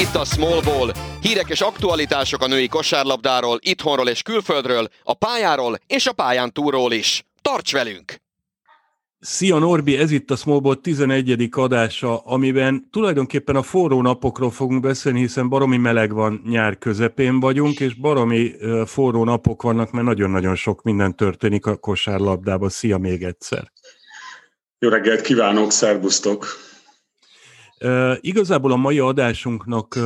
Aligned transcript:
itt 0.00 0.14
a 0.14 0.24
Small 0.24 0.60
Ball. 0.64 0.92
Hírek 1.20 1.48
és 1.48 1.60
aktualitások 1.60 2.42
a 2.42 2.46
női 2.46 2.68
kosárlabdáról, 2.68 3.58
itthonról 3.62 4.08
és 4.08 4.22
külföldről, 4.22 4.88
a 5.02 5.14
pályáról 5.14 5.78
és 5.86 6.06
a 6.06 6.12
pályán 6.12 6.52
túlról 6.52 6.92
is. 6.92 7.24
Tarts 7.42 7.72
velünk! 7.72 8.14
Szia 9.18 9.58
Norbi, 9.58 9.96
ez 9.96 10.10
itt 10.10 10.30
a 10.30 10.36
Smallbot 10.36 10.82
11. 10.82 11.48
adása, 11.50 12.18
amiben 12.18 12.88
tulajdonképpen 12.90 13.56
a 13.56 13.62
forró 13.62 14.02
napokról 14.02 14.50
fogunk 14.50 14.80
beszélni, 14.80 15.20
hiszen 15.20 15.48
baromi 15.48 15.76
meleg 15.76 16.12
van, 16.12 16.42
nyár 16.48 16.78
közepén 16.78 17.40
vagyunk, 17.40 17.80
és 17.80 17.94
baromi 17.94 18.54
forró 18.86 19.24
napok 19.24 19.62
vannak, 19.62 19.90
mert 19.90 20.06
nagyon-nagyon 20.06 20.54
sok 20.54 20.82
minden 20.82 21.16
történik 21.16 21.66
a 21.66 21.76
kosárlabdában. 21.76 22.68
Szia 22.68 22.98
még 22.98 23.22
egyszer! 23.22 23.72
Jó 24.78 24.88
reggelt 24.88 25.20
kívánok, 25.20 25.72
szervusztok! 25.72 26.69
Igazából 28.20 28.72
a 28.72 28.76
mai 28.76 28.98
adásunknak 28.98 29.98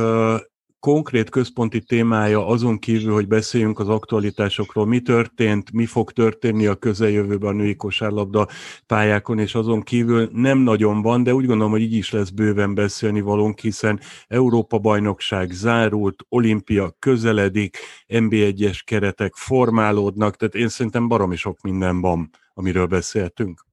konkrét 0.85 1.29
központi 1.29 1.81
témája 1.81 2.47
azon 2.47 2.79
kívül, 2.79 3.13
hogy 3.13 3.27
beszéljünk 3.27 3.79
az 3.79 3.87
aktualitásokról, 3.87 4.85
mi 4.85 4.99
történt, 4.99 5.71
mi 5.71 5.85
fog 5.85 6.11
történni 6.11 6.65
a 6.65 6.75
közeljövőben 6.75 7.49
a 7.49 7.53
női 7.53 7.75
kosárlabda 7.75 8.47
pályákon, 8.85 9.39
és 9.39 9.55
azon 9.55 9.81
kívül 9.81 10.29
nem 10.33 10.57
nagyon 10.57 11.01
van, 11.01 11.23
de 11.23 11.33
úgy 11.33 11.45
gondolom, 11.45 11.71
hogy 11.71 11.81
így 11.81 11.93
is 11.93 12.11
lesz 12.11 12.29
bőven 12.29 12.73
beszélni 12.73 13.21
valónk, 13.21 13.59
hiszen 13.59 13.99
Európa 14.27 14.79
bajnokság 14.79 15.51
zárult, 15.51 16.23
olimpia 16.29 16.95
közeledik, 16.99 17.77
NB1-es 18.07 18.79
keretek 18.83 19.33
formálódnak, 19.35 20.35
tehát 20.35 20.55
én 20.55 20.67
szerintem 20.67 21.07
baromi 21.07 21.35
sok 21.35 21.61
minden 21.61 22.01
van, 22.01 22.29
amiről 22.53 22.85
beszéltünk. 22.85 23.64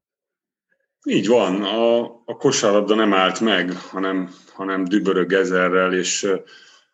Így 1.05 1.27
van, 1.27 1.63
a, 1.63 2.01
a 2.05 2.37
kosárlabda 2.39 2.95
nem 2.95 3.15
állt 3.15 3.41
meg, 3.41 3.73
hanem, 3.73 4.35
hanem 4.53 4.85
dübörög 4.85 5.33
ezerrel, 5.33 5.93
és 5.93 6.27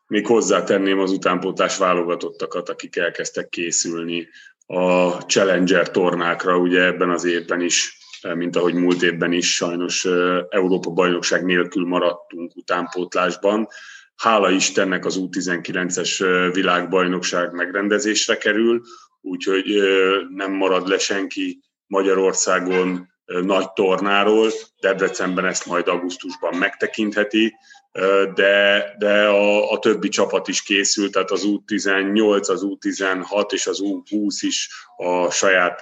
még 0.07 0.27
hozzátenném 0.27 0.99
az 0.99 1.11
utánpótlás 1.11 1.77
válogatottakat, 1.77 2.69
akik 2.69 2.97
elkezdtek 2.97 3.49
készülni 3.49 4.29
a 4.67 5.11
Challenger 5.11 5.91
tornákra, 5.91 6.57
ugye 6.57 6.85
ebben 6.85 7.11
az 7.11 7.25
évben 7.25 7.61
is, 7.61 7.99
mint 8.35 8.57
ahogy 8.57 8.75
múlt 8.75 9.03
évben 9.03 9.33
is 9.33 9.55
sajnos 9.55 10.05
Európa 10.49 10.91
bajnokság 10.91 11.45
nélkül 11.45 11.87
maradtunk 11.87 12.57
utánpótlásban. 12.57 13.69
Hála 14.17 14.51
Istennek 14.51 15.05
az 15.05 15.17
U19-es 15.21 16.51
világbajnokság 16.53 17.53
megrendezésre 17.53 18.37
kerül, 18.37 18.83
úgyhogy 19.21 19.83
nem 20.35 20.53
marad 20.53 20.89
le 20.89 20.99
senki 20.99 21.61
Magyarországon 21.87 23.09
nagy 23.29 23.73
tornáról. 23.73 24.51
Debrecenben 24.81 25.45
ezt 25.45 25.67
majd 25.67 25.89
augusztusban 25.89 26.55
megtekintheti, 26.55 27.55
de, 28.35 28.85
de 28.99 29.27
a, 29.27 29.73
a 29.73 29.79
többi 29.79 30.09
csapat 30.09 30.49
is 30.49 30.63
készült, 30.63 31.13
tehát 31.13 31.31
az 31.31 31.43
U18, 31.47 32.51
az 32.51 32.67
U16 32.67 33.53
és 33.53 33.67
az 33.67 33.81
U20 33.83 34.37
is 34.41 34.69
a 34.97 35.31
saját, 35.31 35.81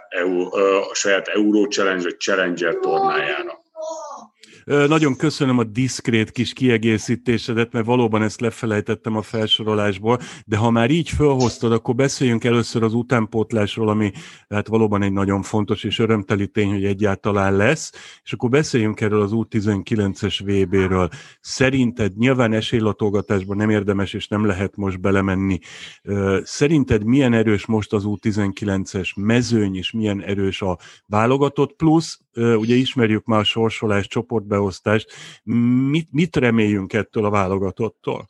a 0.91 0.95
saját 0.95 1.29
Euro 1.29 1.67
Challenge 1.67 2.03
vagy 2.03 2.19
Challenger 2.19 2.75
tornájára. 2.75 3.65
Nagyon 4.67 5.17
köszönöm 5.17 5.59
a 5.59 5.65
diszkrét 5.65 6.31
kis 6.31 6.53
kiegészítésedet, 6.53 7.73
mert 7.73 7.87
valóban 7.87 8.23
ezt 8.23 8.41
lefelejtettem 8.41 9.17
a 9.17 9.23
felsorolásból, 9.23 10.19
de 10.47 10.57
ha 10.57 10.71
már 10.71 10.91
így 10.91 11.11
felhoztad, 11.11 11.73
akkor 11.73 11.95
beszéljünk 11.95 12.45
először 12.45 12.83
az 12.83 12.95
utánpótlásról, 12.95 13.89
ami 13.89 14.13
hát 14.49 14.67
valóban 14.67 15.03
egy 15.03 15.13
nagyon 15.13 15.43
fontos 15.43 15.85
és 15.85 15.99
örömteli 15.99 16.47
tény, 16.49 16.71
hogy 16.71 16.85
egyáltalán 16.85 17.57
lesz, 17.57 17.93
és 18.23 18.33
akkor 18.33 18.51
beszéljünk 18.51 19.01
erről 19.01 19.23
az 19.23 19.31
U19-es 19.35 20.41
VB-ről. 20.45 21.09
Szerinted 21.41 22.17
nyilván 22.17 22.53
esélylatolgatásban 22.53 23.57
nem 23.57 23.71
érdemes 23.71 24.15
és 24.15 24.29
nem 24.29 24.45
lehet 24.45 24.77
most 24.77 25.01
belemenni. 25.01 25.59
Szerinted 26.43 27.05
milyen 27.05 27.33
erős 27.33 27.67
most 27.67 27.93
az 27.93 28.03
U19-es 28.07 29.17
mezőny, 29.17 29.77
és 29.77 29.91
milyen 29.91 30.23
erős 30.23 30.63
a 30.63 30.79
válogatott, 31.07 31.77
plusz 31.77 32.21
ugye 32.37 32.75
ismerjük 32.75 33.25
már 33.25 33.41
a 33.41 33.45
sorsolás 33.45 34.07
csoportbeosztást, 34.07 35.13
mit, 35.91 36.09
mit 36.11 36.37
reméljünk 36.37 36.93
ettől 36.93 37.25
a 37.25 37.31
válogatottól? 37.31 38.29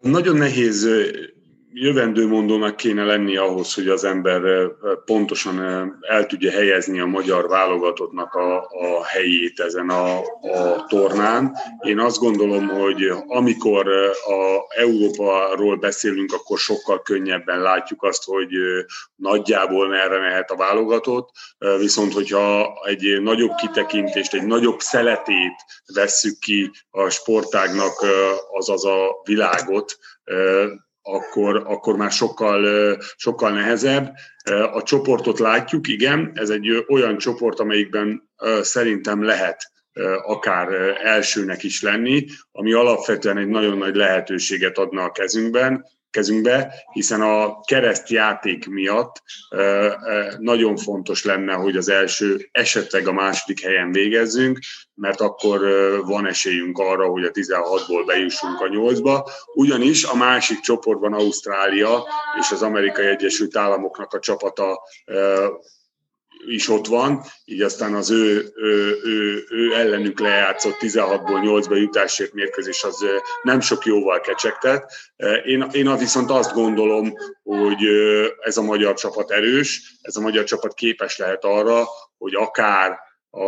Nagyon 0.00 0.36
nehéz 0.36 0.88
jövendőmondónak 1.78 2.76
kéne 2.76 3.04
lenni 3.04 3.36
ahhoz, 3.36 3.74
hogy 3.74 3.88
az 3.88 4.04
ember 4.04 4.70
pontosan 5.04 5.60
el 6.00 6.26
tudja 6.26 6.50
helyezni 6.50 7.00
a 7.00 7.06
magyar 7.06 7.48
válogatottnak 7.48 8.34
a, 8.34 8.56
a 8.58 9.04
helyét 9.04 9.60
ezen 9.60 9.88
a, 9.88 10.18
a 10.18 10.84
tornán. 10.88 11.56
Én 11.80 11.98
azt 11.98 12.18
gondolom, 12.18 12.68
hogy 12.68 13.12
amikor 13.26 13.88
a 14.26 14.64
Európáról 14.80 15.76
beszélünk, 15.76 16.32
akkor 16.32 16.58
sokkal 16.58 17.02
könnyebben 17.02 17.60
látjuk 17.60 18.02
azt, 18.02 18.24
hogy 18.24 18.50
nagyjából 19.14 19.88
merre 19.88 20.18
mehet 20.18 20.50
a 20.50 20.56
válogatott, 20.56 21.30
viszont 21.78 22.12
hogyha 22.12 22.74
egy 22.86 23.22
nagyobb 23.22 23.54
kitekintést, 23.54 24.34
egy 24.34 24.46
nagyobb 24.46 24.80
szeletét 24.80 25.56
vesszük 25.94 26.38
ki 26.38 26.70
a 26.90 27.08
sportágnak, 27.08 27.92
azaz 28.52 28.84
a 28.84 29.20
világot, 29.24 29.98
akkor, 31.06 31.62
akkor 31.66 31.96
már 31.96 32.10
sokkal, 32.10 32.96
sokkal 33.16 33.50
nehezebb. 33.50 34.14
A 34.72 34.82
csoportot 34.82 35.38
látjuk, 35.38 35.88
igen, 35.88 36.32
ez 36.34 36.50
egy 36.50 36.84
olyan 36.88 37.18
csoport, 37.18 37.60
amelyikben 37.60 38.30
szerintem 38.60 39.22
lehet 39.22 39.70
akár 40.22 40.68
elsőnek 41.02 41.62
is 41.62 41.82
lenni, 41.82 42.26
ami 42.52 42.72
alapvetően 42.72 43.38
egy 43.38 43.48
nagyon 43.48 43.78
nagy 43.78 43.94
lehetőséget 43.94 44.78
adna 44.78 45.02
a 45.02 45.12
kezünkben, 45.12 45.84
kezünkbe, 46.10 46.74
hiszen 46.92 47.20
a 47.20 47.60
keresztjáték 47.60 48.68
miatt 48.68 49.22
nagyon 50.38 50.76
fontos 50.76 51.24
lenne, 51.24 51.52
hogy 51.52 51.76
az 51.76 51.88
első, 51.88 52.48
esetleg 52.52 53.08
a 53.08 53.12
második 53.12 53.62
helyen 53.62 53.92
végezzünk, 53.92 54.58
mert 54.94 55.20
akkor 55.20 55.60
van 56.06 56.26
esélyünk 56.26 56.78
arra, 56.78 57.06
hogy 57.06 57.24
a 57.24 57.30
16-ból 57.30 58.02
bejussunk 58.06 58.60
a 58.60 58.68
8-ba. 58.68 59.30
Ugyanis 59.54 60.04
a 60.04 60.16
másik 60.16 60.60
csoportban 60.60 61.12
Ausztrália 61.12 62.04
és 62.40 62.50
az 62.50 62.62
Amerikai 62.62 63.06
Egyesült 63.06 63.56
Államoknak 63.56 64.12
a 64.12 64.18
csapata 64.18 64.82
is 66.46 66.68
ott 66.68 66.86
van, 66.86 67.22
így 67.44 67.62
aztán 67.62 67.94
az 67.94 68.10
ő, 68.10 68.52
ő, 68.56 69.00
ő, 69.04 69.44
ő 69.50 69.74
ellenük 69.74 70.20
lejátszott 70.20 70.76
16-ból 70.80 71.40
8-ba 71.42 71.76
jutásért 71.76 72.32
mérkőzés 72.32 72.84
az 72.84 73.04
nem 73.42 73.60
sok 73.60 73.84
jóval 73.84 74.20
kecsegtet. 74.20 74.92
Én, 75.44 75.66
én 75.72 75.96
viszont 75.96 76.30
azt 76.30 76.52
gondolom, 76.52 77.12
hogy 77.42 77.84
ez 78.40 78.56
a 78.56 78.62
magyar 78.62 78.94
csapat 78.94 79.30
erős, 79.30 79.98
ez 80.02 80.16
a 80.16 80.20
magyar 80.20 80.44
csapat 80.44 80.74
képes 80.74 81.18
lehet 81.18 81.44
arra, 81.44 81.84
hogy 82.18 82.34
akár 82.34 82.98
a, 83.30 83.44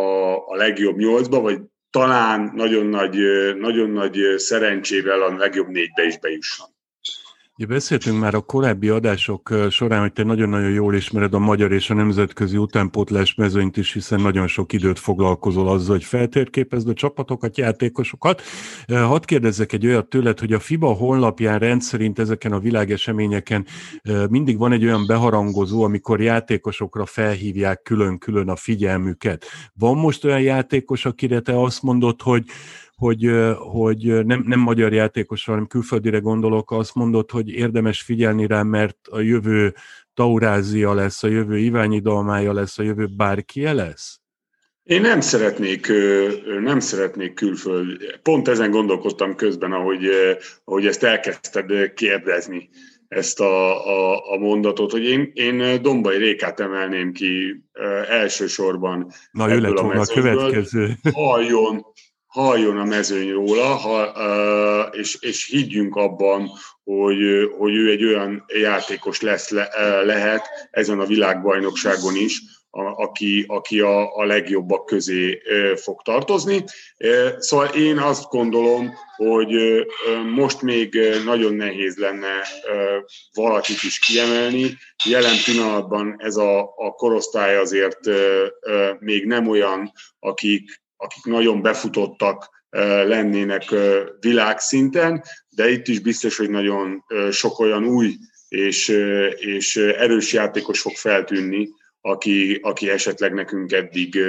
a 0.47 0.55
legjobb 0.55 0.95
8-ba, 0.97 1.39
vagy 1.41 1.59
talán 1.89 2.51
nagyon 2.55 2.85
nagy, 2.85 3.17
nagyon 3.55 3.89
nagy 3.89 4.19
szerencsével 4.37 5.21
a 5.21 5.37
legjobb 5.37 5.67
négybe 5.67 6.05
is 6.05 6.19
bejusson. 6.19 6.77
Ja, 7.61 7.67
beszéltünk 7.67 8.19
már 8.19 8.33
a 8.33 8.41
korábbi 8.41 8.89
adások 8.89 9.53
során, 9.69 10.01
hogy 10.01 10.13
te 10.13 10.23
nagyon-nagyon 10.23 10.71
jól 10.71 10.95
ismered 10.95 11.33
a 11.33 11.39
magyar 11.39 11.71
és 11.71 11.89
a 11.89 11.93
nemzetközi 11.93 12.57
utánpótlás 12.57 13.35
mezőnyt 13.35 13.77
is, 13.77 13.93
hiszen 13.93 14.21
nagyon 14.21 14.47
sok 14.47 14.73
időt 14.73 14.99
foglalkozol 14.99 15.69
azzal, 15.69 15.95
hogy 15.95 16.03
feltérképezd 16.03 16.89
a 16.89 16.93
csapatokat, 16.93 17.57
játékosokat. 17.57 18.41
Hadd 18.87 19.25
kérdezzek 19.25 19.73
egy 19.73 19.85
olyat 19.85 20.09
tőled, 20.09 20.39
hogy 20.39 20.53
a 20.53 20.59
FIBA 20.59 20.93
honlapján 20.93 21.59
rendszerint 21.59 22.19
ezeken 22.19 22.51
a 22.51 22.59
világeseményeken 22.59 23.65
mindig 24.29 24.57
van 24.57 24.71
egy 24.71 24.85
olyan 24.85 25.05
beharangozó, 25.07 25.83
amikor 25.83 26.21
játékosokra 26.21 27.05
felhívják 27.05 27.81
külön-külön 27.81 28.49
a 28.49 28.55
figyelmüket. 28.55 29.45
Van 29.73 29.97
most 29.97 30.25
olyan 30.25 30.41
játékos, 30.41 31.05
akire 31.05 31.39
te 31.39 31.61
azt 31.61 31.81
mondod, 31.81 32.21
hogy 32.21 32.43
hogy, 32.99 33.29
hogy 33.57 34.25
nem, 34.25 34.43
nem 34.45 34.59
magyar 34.59 34.93
játékosra, 34.93 35.51
hanem 35.51 35.67
külföldire 35.67 36.19
gondolok, 36.19 36.71
azt 36.71 36.95
mondott, 36.95 37.31
hogy 37.31 37.49
érdemes 37.49 38.01
figyelni 38.01 38.47
rá, 38.47 38.63
mert 38.63 38.97
a 39.09 39.19
jövő 39.19 39.73
Taurázia 40.13 40.93
lesz, 40.93 41.23
a 41.23 41.27
jövő 41.27 41.57
Iványi 41.57 41.99
Dalmája 41.99 42.53
lesz, 42.53 42.79
a 42.79 42.83
jövő 42.83 43.07
bárki 43.17 43.63
lesz? 43.63 44.19
Én 44.83 45.01
nem 45.01 45.21
szeretnék, 45.21 45.91
nem 46.61 46.79
szeretnék 46.79 47.33
külföld. 47.33 47.97
Pont 48.21 48.47
ezen 48.47 48.71
gondolkodtam 48.71 49.35
közben, 49.35 49.71
ahogy, 49.71 50.09
ahogy 50.63 50.85
ezt 50.85 51.03
elkezdted 51.03 51.93
kérdezni 51.93 52.69
ezt 53.07 53.39
a, 53.39 53.87
a, 53.87 54.31
a 54.33 54.37
mondatot, 54.37 54.91
hogy 54.91 55.03
én, 55.03 55.31
én 55.33 55.81
Dombai 55.81 56.17
Rékát 56.17 56.59
emelném 56.59 57.11
ki 57.11 57.63
elsősorban. 58.09 59.11
Na, 59.31 59.51
ő 59.51 59.59
lett 59.59 59.79
volna 59.79 60.01
a 60.01 60.05
következő. 60.05 60.93
Halljon, 61.13 61.85
halljon 62.29 62.77
a 62.77 62.85
mezőny 62.85 63.31
róla, 63.31 63.65
ha, 63.65 64.03
és, 64.91 65.17
és 65.19 65.45
higgyünk 65.45 65.95
abban, 65.95 66.49
hogy, 66.83 67.49
hogy 67.57 67.75
ő 67.75 67.89
egy 67.89 68.05
olyan 68.05 68.45
játékos 68.47 69.21
lesz, 69.21 69.49
le, 69.49 69.69
lehet 70.03 70.47
ezen 70.71 70.99
a 70.99 71.05
világbajnokságon 71.05 72.15
is, 72.15 72.41
a, 72.71 72.81
aki, 72.81 73.45
aki 73.47 73.79
a, 73.79 74.15
a 74.15 74.25
legjobbak 74.25 74.85
közé 74.85 75.41
fog 75.75 76.01
tartozni. 76.01 76.63
Szóval 77.37 77.67
én 77.67 77.97
azt 77.97 78.29
gondolom, 78.29 78.93
hogy 79.15 79.85
most 80.33 80.61
még 80.61 80.99
nagyon 81.25 81.53
nehéz 81.53 81.97
lenne 81.97 82.41
valakit 83.33 83.83
is 83.83 83.99
kiemelni. 83.99 84.77
Jelen 85.05 85.35
pillanatban 85.45 86.15
ez 86.17 86.35
a, 86.35 86.59
a 86.59 86.91
korosztály 86.91 87.57
azért 87.57 87.99
még 88.99 89.25
nem 89.25 89.47
olyan, 89.47 89.91
akik, 90.19 90.87
akik 91.01 91.23
nagyon 91.23 91.61
befutottak 91.61 92.49
lennének 93.05 93.75
világszinten, 94.19 95.23
de 95.49 95.69
itt 95.69 95.87
is 95.87 95.99
biztos, 95.99 96.37
hogy 96.37 96.49
nagyon 96.49 97.05
sok 97.31 97.59
olyan 97.59 97.85
új 97.85 98.15
és, 98.47 98.87
és 99.35 99.75
erős 99.75 100.33
játékos 100.33 100.81
fog 100.81 100.93
feltűnni, 100.95 101.69
aki, 102.01 102.59
aki 102.61 102.89
esetleg 102.89 103.33
nekünk 103.33 103.71
eddig 103.71 104.19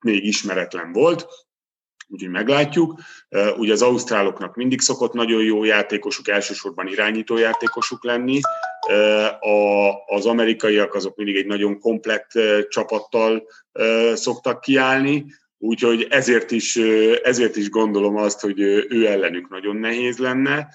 még 0.00 0.24
ismeretlen 0.24 0.92
volt, 0.92 1.26
úgyhogy 2.08 2.30
meglátjuk. 2.30 3.00
Ugye 3.56 3.72
az 3.72 3.82
ausztráloknak 3.82 4.54
mindig 4.54 4.80
szokott 4.80 5.12
nagyon 5.12 5.42
jó 5.42 5.64
játékosuk, 5.64 6.28
elsősorban 6.28 6.86
irányító 6.86 7.36
játékosuk 7.36 8.04
lenni. 8.04 8.40
A, 9.40 9.90
az 10.06 10.26
amerikaiak 10.26 10.94
azok 10.94 11.16
mindig 11.16 11.36
egy 11.36 11.46
nagyon 11.46 11.78
komplett 11.78 12.30
csapattal 12.68 13.46
szoktak 14.14 14.60
kiállni, 14.60 15.24
úgyhogy 15.62 16.06
ezért 16.10 16.50
is, 16.50 16.76
ezért 17.22 17.56
is 17.56 17.70
gondolom 17.70 18.16
azt, 18.16 18.40
hogy 18.40 18.60
ő 18.88 19.06
ellenük 19.06 19.48
nagyon 19.48 19.76
nehéz 19.76 20.18
lenne. 20.18 20.68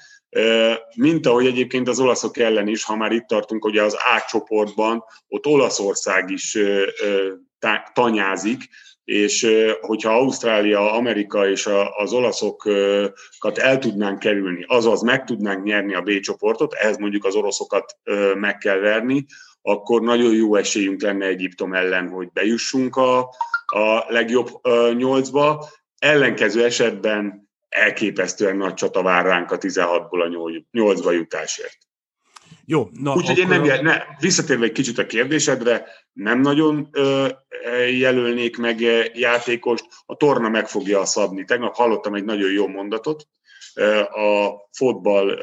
Mint 0.96 1.26
ahogy 1.26 1.46
egyébként 1.46 1.88
az 1.88 2.00
olaszok 2.00 2.38
ellen 2.38 2.68
is, 2.68 2.84
ha 2.84 2.96
már 2.96 3.12
itt 3.12 3.26
tartunk, 3.26 3.66
ugye 3.66 3.84
az 3.84 3.94
A 3.94 4.26
csoportban, 4.28 5.04
ott 5.28 5.46
Olaszország 5.46 6.30
is 6.30 6.58
tanyázik, 7.94 8.70
és 9.04 9.48
hogyha 9.82 10.14
Ausztrália, 10.14 10.94
Amerika 10.94 11.50
és 11.50 11.70
az 11.98 12.14
olaszokat 12.14 13.58
el 13.58 13.78
tudnánk 13.80 14.20
kerülni, 14.20 14.66
azaz 14.68 15.02
meg 15.02 15.24
tudnánk 15.24 15.64
nyerni 15.64 15.94
a 15.94 16.02
B 16.02 16.20
csoportot, 16.20 16.74
ehhez 16.74 16.98
mondjuk 16.98 17.26
az 17.26 17.36
oroszokat 17.36 17.98
meg 18.36 18.58
kell 18.58 18.78
verni, 18.78 19.26
akkor 19.62 20.02
nagyon 20.02 20.34
jó 20.34 20.56
esélyünk 20.56 21.02
lenne 21.02 21.26
Egyiptom 21.26 21.74
ellen, 21.74 22.10
hogy 22.10 22.32
bejussunk 22.34 22.96
a, 22.96 23.30
a 23.76 24.06
legjobb 24.08 24.50
nyolcba. 24.98 25.70
Ellenkező 25.98 26.64
esetben 26.64 27.50
elképesztően 27.70 28.58
nagy 28.58 28.74
csata 28.74 29.02
vár 29.02 29.26
ránk 29.26 29.52
a 29.52 29.58
16-ból 29.58 30.22
a 30.22 30.62
8-ba 30.78 31.14
jutásért. 31.14 31.78
Jó, 32.66 32.90
na 32.92 33.14
Úgyhogy 33.14 33.40
akkor... 33.40 33.56
én 33.56 33.62
nem, 33.62 33.84
ne, 33.84 34.02
visszatérve 34.20 34.66
egy 34.66 34.72
kicsit 34.72 34.98
a 34.98 35.06
kérdésedre, 35.06 35.88
nem 36.14 36.40
nagyon 36.40 36.90
ö, 36.92 37.28
jelölnék 37.98 38.58
meg 38.58 38.80
játékost, 39.14 39.86
a 40.06 40.16
torna 40.16 40.50
meg 40.50 40.68
fogja 40.68 41.06
szabni. 41.06 41.44
Tegnap 41.44 41.76
hallottam 41.76 42.14
egy 42.14 42.24
nagyon 42.24 42.52
jó 42.52 42.68
mondatot 42.68 43.28
a 44.10 44.50
fotball 44.72 45.40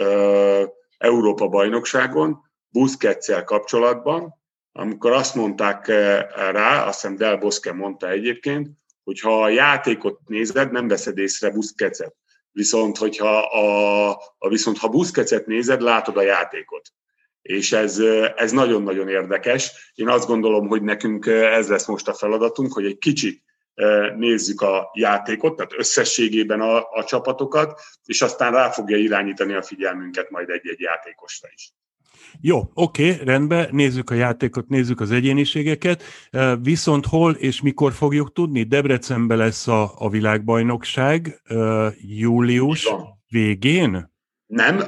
Európa 0.98 1.48
bajnokságon, 1.48 2.38
Busquetszel 2.68 3.44
kapcsolatban, 3.44 4.41
amikor 4.72 5.12
azt 5.12 5.34
mondták 5.34 5.86
rá, 6.50 6.84
azt 6.86 7.00
hiszem 7.00 7.16
Del 7.16 7.36
Bosque 7.36 7.72
mondta 7.72 8.08
egyébként, 8.08 8.68
hogy 9.04 9.20
ha 9.20 9.42
a 9.42 9.48
játékot 9.48 10.18
nézed, 10.26 10.72
nem 10.72 10.88
veszed 10.88 11.18
észre 11.18 11.50
Busquetset. 11.50 12.14
Viszont, 12.50 12.96
hogyha 12.96 13.38
a, 13.38 14.10
a 14.38 14.48
viszont 14.48 14.78
ha 14.78 14.88
Busquetset 14.88 15.46
nézed, 15.46 15.80
látod 15.80 16.16
a 16.16 16.22
játékot. 16.22 16.88
És 17.42 17.72
ez, 17.72 17.98
ez 18.36 18.52
nagyon-nagyon 18.52 19.08
érdekes. 19.08 19.92
Én 19.94 20.08
azt 20.08 20.26
gondolom, 20.26 20.68
hogy 20.68 20.82
nekünk 20.82 21.26
ez 21.26 21.68
lesz 21.68 21.86
most 21.86 22.08
a 22.08 22.14
feladatunk, 22.14 22.72
hogy 22.72 22.84
egy 22.84 22.98
kicsit 22.98 23.42
nézzük 24.16 24.60
a 24.60 24.90
játékot, 24.94 25.56
tehát 25.56 25.72
összességében 25.76 26.60
a, 26.60 26.90
a 26.90 27.04
csapatokat, 27.04 27.80
és 28.04 28.22
aztán 28.22 28.52
rá 28.52 28.70
fogja 28.70 28.96
irányítani 28.96 29.54
a 29.54 29.62
figyelmünket 29.62 30.30
majd 30.30 30.48
egy-egy 30.48 30.80
játékosra 30.80 31.48
is. 31.54 31.72
Jó, 32.40 32.70
oké, 32.74 33.12
okay, 33.12 33.24
rendben, 33.24 33.68
nézzük 33.70 34.10
a 34.10 34.14
játékot, 34.14 34.68
nézzük 34.68 35.00
az 35.00 35.10
egyéniségeket, 35.10 36.02
viszont 36.62 37.06
hol 37.06 37.32
és 37.32 37.60
mikor 37.60 37.92
fogjuk 37.92 38.32
tudni? 38.32 38.62
Debrecenben 38.62 39.38
lesz 39.38 39.68
a, 39.68 39.92
a 39.96 40.08
világbajnokság 40.08 41.42
július 42.00 42.88
végén? 43.28 44.10
Nem, 44.46 44.82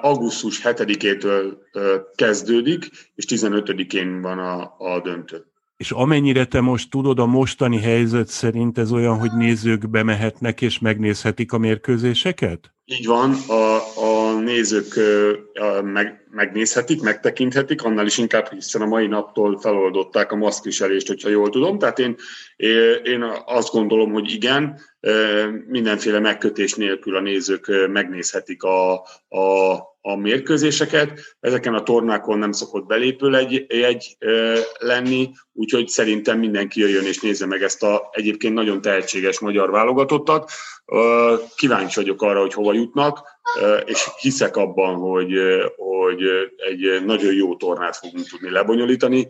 augusztus 0.00 0.60
7-től 0.64 1.52
kezdődik, 2.14 2.88
és 3.14 3.24
15-én 3.28 4.20
van 4.20 4.38
a, 4.38 4.74
a 4.78 5.00
döntő. 5.02 5.44
És 5.76 5.90
amennyire 5.90 6.44
te 6.44 6.60
most 6.60 6.90
tudod, 6.90 7.18
a 7.18 7.26
mostani 7.26 7.78
helyzet 7.78 8.28
szerint 8.28 8.78
ez 8.78 8.92
olyan, 8.92 9.18
hogy 9.18 9.30
nézők 9.32 9.90
bemehetnek 9.90 10.60
és 10.60 10.78
megnézhetik 10.78 11.52
a 11.52 11.58
mérkőzéseket? 11.58 12.74
Így 12.84 13.06
van, 13.06 13.34
a, 13.48 13.76
a 13.76 14.19
nézők 14.40 14.94
meg, 15.82 16.26
megnézhetik, 16.30 17.02
megtekinthetik, 17.02 17.82
annál 17.82 18.06
is 18.06 18.18
inkább, 18.18 18.52
hiszen 18.52 18.82
a 18.82 18.86
mai 18.86 19.06
naptól 19.06 19.60
feloldották 19.60 20.32
a 20.32 20.36
maszkviselést, 20.36 21.06
hogyha 21.06 21.28
jól 21.28 21.50
tudom. 21.50 21.78
Tehát 21.78 21.98
én, 21.98 22.16
én 23.02 23.24
azt 23.44 23.72
gondolom, 23.72 24.12
hogy 24.12 24.30
igen, 24.32 24.80
mindenféle 25.66 26.18
megkötés 26.18 26.74
nélkül 26.74 27.16
a 27.16 27.20
nézők 27.20 27.88
megnézhetik 27.92 28.62
a, 28.62 28.92
a, 29.28 29.78
a 30.00 30.16
mérkőzéseket. 30.16 31.36
Ezeken 31.40 31.74
a 31.74 31.82
tornákon 31.82 32.38
nem 32.38 32.52
szokott 32.52 32.86
belépő 32.86 33.36
egy, 33.36 33.64
egy 33.68 34.16
lenni, 34.78 35.30
úgyhogy 35.52 35.88
szerintem 35.88 36.38
mindenki 36.38 36.80
jöjjön 36.80 37.04
és 37.04 37.20
nézze 37.20 37.46
meg 37.46 37.62
ezt 37.62 37.82
a 37.82 38.08
egyébként 38.12 38.54
nagyon 38.54 38.80
tehetséges 38.80 39.38
magyar 39.38 39.70
válogatottat. 39.70 40.50
Kíváncsi 41.56 42.00
vagyok 42.00 42.22
arra, 42.22 42.40
hogy 42.40 42.52
hova 42.52 42.72
jutnak, 42.72 43.28
és 43.84 44.08
hiszek 44.20 44.56
abban, 44.56 44.94
hogy, 44.94 45.32
hogy 45.76 46.22
egy 46.56 47.04
nagyon 47.04 47.34
jó 47.34 47.56
tornát 47.56 47.96
fogunk 47.96 48.28
tudni 48.28 48.50
lebonyolítani 48.50 49.28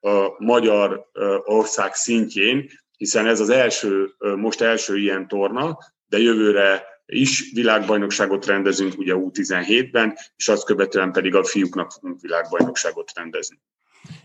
a 0.00 0.34
magyar 0.38 1.08
ország 1.44 1.94
szintjén, 1.94 2.68
hiszen 2.96 3.26
ez 3.26 3.40
az 3.40 3.50
első, 3.50 4.14
most 4.36 4.60
első 4.60 4.98
ilyen 4.98 5.28
torna, 5.28 5.78
de 6.08 6.18
jövőre 6.18 6.84
is 7.10 7.50
világbajnokságot 7.54 8.46
rendezünk 8.46 8.98
ugye 8.98 9.14
U17-ben, 9.16 10.16
és 10.36 10.48
azt 10.48 10.64
követően 10.64 11.12
pedig 11.12 11.34
a 11.34 11.44
fiúknak 11.44 11.92
fogunk 11.92 12.20
világbajnokságot 12.20 13.12
rendezni. 13.14 13.60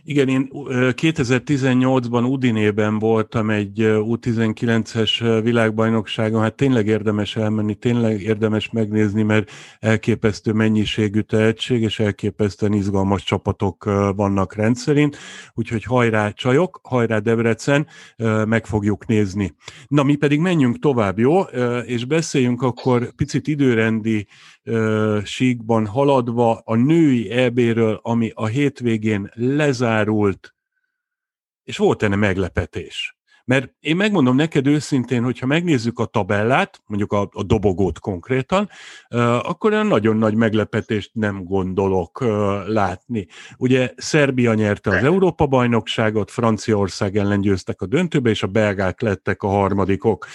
Igen, 0.03 0.27
én 0.27 0.49
2018-ban 0.51 2.29
Udinében 2.29 2.99
voltam 2.99 3.49
egy 3.49 3.79
U19-es 3.81 5.39
világbajnokságon, 5.43 6.41
hát 6.41 6.55
tényleg 6.55 6.87
érdemes 6.87 7.35
elmenni, 7.35 7.75
tényleg 7.75 8.21
érdemes 8.21 8.69
megnézni, 8.69 9.23
mert 9.23 9.51
elképesztő 9.79 10.51
mennyiségű 10.51 11.19
tehetség, 11.19 11.81
és 11.81 11.99
elképesztően 11.99 12.73
izgalmas 12.73 13.23
csapatok 13.23 13.83
vannak 14.15 14.55
rendszerint, 14.55 15.17
úgyhogy 15.53 15.83
hajrá 15.83 16.29
csajok, 16.29 16.79
hajrá 16.83 17.19
Debrecen, 17.19 17.87
meg 18.45 18.65
fogjuk 18.65 19.05
nézni. 19.05 19.55
Na, 19.87 20.03
mi 20.03 20.15
pedig 20.15 20.39
menjünk 20.39 20.79
tovább, 20.79 21.19
jó? 21.19 21.41
És 21.85 22.05
beszéljünk 22.05 22.61
akkor 22.61 23.11
picit 23.15 23.47
időrendi 23.47 24.27
síkban 25.23 25.85
haladva 25.85 26.61
a 26.65 26.75
női 26.75 27.29
EB-ről, 27.29 27.99
ami 28.01 28.31
a 28.33 28.45
hétvégén 28.45 29.31
lezárult, 29.33 30.55
és 31.63 31.77
volt 31.77 32.03
enne 32.03 32.15
meglepetés. 32.15 33.17
Mert 33.45 33.73
én 33.79 33.95
megmondom 33.95 34.35
neked 34.35 34.67
őszintén, 34.67 35.23
hogyha 35.23 35.45
megnézzük 35.45 35.99
a 35.99 36.05
tabellát, 36.05 36.81
mondjuk 36.85 37.13
a, 37.13 37.29
a 37.31 37.43
dobogót 37.43 37.99
konkrétan, 37.99 38.69
akkor 39.41 39.71
olyan 39.71 39.87
nagyon 39.87 40.17
nagy 40.17 40.35
meglepetést 40.35 41.09
nem 41.13 41.43
gondolok 41.43 42.23
látni. 42.67 43.27
Ugye 43.57 43.93
Szerbia 43.95 44.53
nyerte 44.53 44.89
az 44.89 45.03
Európa-bajnokságot, 45.03 46.31
Franciaország 46.31 47.17
ellen 47.17 47.41
győztek 47.41 47.81
a 47.81 47.85
döntőbe, 47.85 48.29
és 48.29 48.43
a 48.43 48.47
belgák 48.47 49.01
lettek 49.01 49.43
a 49.43 49.47
harmadikok. 49.47 50.27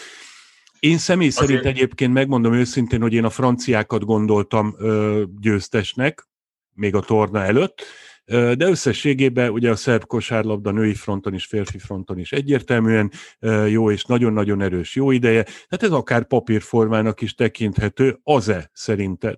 Én 0.80 0.98
személy 0.98 1.28
Azért... 1.28 1.46
szerint 1.46 1.64
egyébként 1.64 2.12
megmondom 2.12 2.52
őszintén, 2.52 3.00
hogy 3.00 3.12
én 3.12 3.24
a 3.24 3.30
franciákat 3.30 4.04
gondoltam 4.04 4.74
ö, 4.78 5.22
győztesnek, 5.40 6.28
még 6.74 6.94
a 6.94 7.00
torna 7.00 7.42
előtt, 7.42 7.82
ö, 8.24 8.52
de 8.56 8.66
összességében 8.66 9.50
ugye 9.50 9.70
a 9.70 9.76
szerb 9.76 10.04
kosárlabda 10.04 10.70
női 10.70 10.94
fronton 10.94 11.34
is, 11.34 11.46
férfi 11.46 11.78
fronton 11.78 12.18
is 12.18 12.32
egyértelműen 12.32 13.10
ö, 13.38 13.66
jó 13.66 13.90
és 13.90 14.04
nagyon-nagyon 14.04 14.60
erős 14.60 14.94
jó 14.94 15.10
ideje, 15.10 15.42
tehát 15.42 15.82
ez 15.82 15.90
akár 15.90 16.26
papírformának 16.26 17.20
is 17.20 17.34
tekinthető, 17.34 18.18
az-e 18.22 18.70
szerinted? 18.72 19.36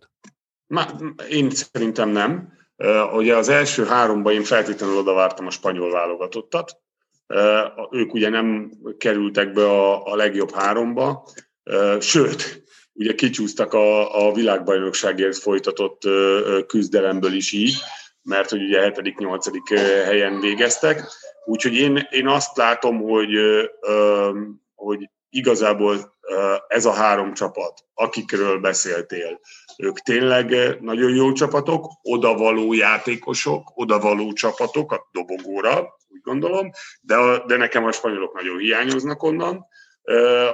Na, 0.67 0.87
én 1.31 1.51
szerintem 1.51 2.09
nem. 2.09 2.53
Ugye 3.13 3.37
az 3.37 3.49
első 3.49 3.85
háromban 3.85 4.33
én 4.33 4.43
feltétlenül 4.43 4.97
oda 4.97 5.15
vártam 5.15 5.47
a 5.47 5.51
spanyol 5.51 5.91
válogatottat, 5.91 6.83
ők 7.91 8.15
ugye 8.15 8.29
nem 8.29 8.71
kerültek 8.99 9.53
be 9.53 9.65
a, 9.65 10.13
a 10.13 10.17
legjobb 10.17 10.51
háromba, 10.55 11.29
sőt, 12.01 12.63
ugye 12.93 13.15
kicsúsztak 13.15 13.73
a, 13.73 14.27
a 14.27 14.33
világbajnokságért 14.33 15.39
folytatott 15.39 16.03
küzdelemből 16.67 17.33
is 17.33 17.53
így, 17.53 17.75
mert 18.23 18.51
hogy 18.51 18.63
ugye 18.63 18.93
7.-8. 18.95 20.03
helyen 20.05 20.41
végeztek. 20.41 21.03
Úgyhogy 21.45 21.75
én, 21.75 22.09
én 22.11 22.29
azt 22.29 22.57
látom, 22.57 23.01
hogy, 23.03 23.31
hogy 24.75 25.11
igazából 25.31 26.17
ez 26.69 26.85
a 26.85 26.93
három 26.93 27.35
csapat, 27.35 27.85
akikről 27.95 28.59
beszéltél, 28.59 29.41
ők 29.79 29.99
tényleg 29.99 30.77
nagyon 30.81 31.15
jó 31.15 31.33
csapatok, 31.33 31.87
odavaló 32.03 32.73
játékosok, 32.73 33.73
odavaló 33.75 34.33
csapatok 34.33 34.93
a 34.93 35.09
dobogóra, 35.13 35.97
úgy 36.13 36.21
gondolom, 36.21 36.71
de, 37.01 37.17
de 37.47 37.57
nekem 37.57 37.85
a 37.85 37.93
spanyolok 37.93 38.35
nagyon 38.35 38.59
hiányoznak 38.59 39.23
onnan. 39.23 39.67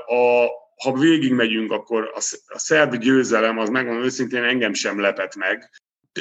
A, 0.07 0.47
ha 0.85 0.93
végig 0.99 1.33
megyünk, 1.33 1.73
akkor 1.73 2.11
a, 2.15 2.21
a 2.47 2.59
szerb 2.59 2.97
győzelem, 2.97 3.59
az 3.59 3.69
megmondom 3.69 4.05
őszintén, 4.05 4.43
engem 4.43 4.73
sem 4.73 5.01
lepett 5.01 5.35
meg. 5.35 5.71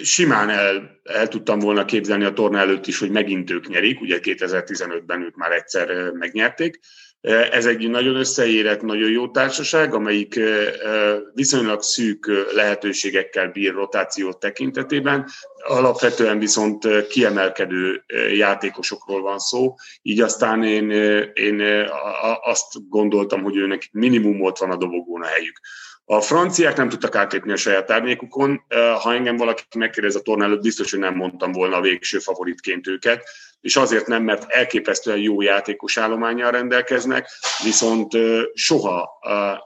Simán 0.01 0.49
el, 0.49 0.99
el 1.03 1.27
tudtam 1.27 1.59
volna 1.59 1.85
képzelni 1.85 2.23
a 2.23 2.33
torna 2.33 2.57
előtt 2.57 2.87
is, 2.87 2.99
hogy 2.99 3.11
megint 3.11 3.49
ők 3.49 3.67
nyerik, 3.67 4.01
ugye 4.01 4.19
2015-ben 4.21 5.21
ők 5.21 5.35
már 5.35 5.51
egyszer 5.51 6.11
megnyerték, 6.11 6.79
ez 7.51 7.65
egy 7.65 7.89
nagyon 7.89 8.15
összeérett, 8.15 8.81
nagyon 8.81 9.09
jó 9.09 9.27
társaság, 9.27 9.93
amelyik 9.93 10.39
viszonylag 11.33 11.81
szűk 11.81 12.31
lehetőségekkel 12.53 13.47
bír 13.47 13.73
rotációt 13.73 14.39
tekintetében. 14.39 15.27
Alapvetően 15.67 16.39
viszont 16.39 17.07
kiemelkedő 17.07 18.03
játékosokról 18.33 19.21
van 19.21 19.39
szó, 19.39 19.75
így 20.01 20.21
aztán 20.21 20.63
én, 20.63 20.91
én 21.33 21.61
azt 22.41 22.89
gondoltam, 22.89 23.43
hogy 23.43 23.55
őnek 23.55 23.89
minimum 23.91 24.41
ott 24.41 24.57
van 24.57 24.71
a 24.71 24.77
dobogón 24.77 25.21
a 25.21 25.27
helyük. 25.27 25.59
A 26.09 26.21
franciák 26.21 26.77
nem 26.77 26.89
tudtak 26.89 27.15
átlépni 27.15 27.51
a 27.51 27.55
saját 27.55 27.91
árnyékukon. 27.91 28.63
Ha 29.01 29.13
engem 29.13 29.37
valaki 29.37 29.63
megkérdez 29.77 30.15
a 30.15 30.21
torna 30.21 30.43
előtt, 30.43 30.61
biztos, 30.61 30.91
hogy 30.91 30.99
nem 30.99 31.15
mondtam 31.15 31.51
volna 31.51 31.75
a 31.75 31.81
végső 31.81 32.19
favoritként 32.19 32.87
őket 32.87 33.23
és 33.61 33.75
azért 33.75 34.07
nem, 34.07 34.23
mert 34.23 34.51
elképesztően 34.51 35.17
jó 35.17 35.41
játékos 35.41 35.97
állományjal 35.97 36.51
rendelkeznek, 36.51 37.29
viszont 37.63 38.11
soha, 38.53 39.01
a, 39.19 39.65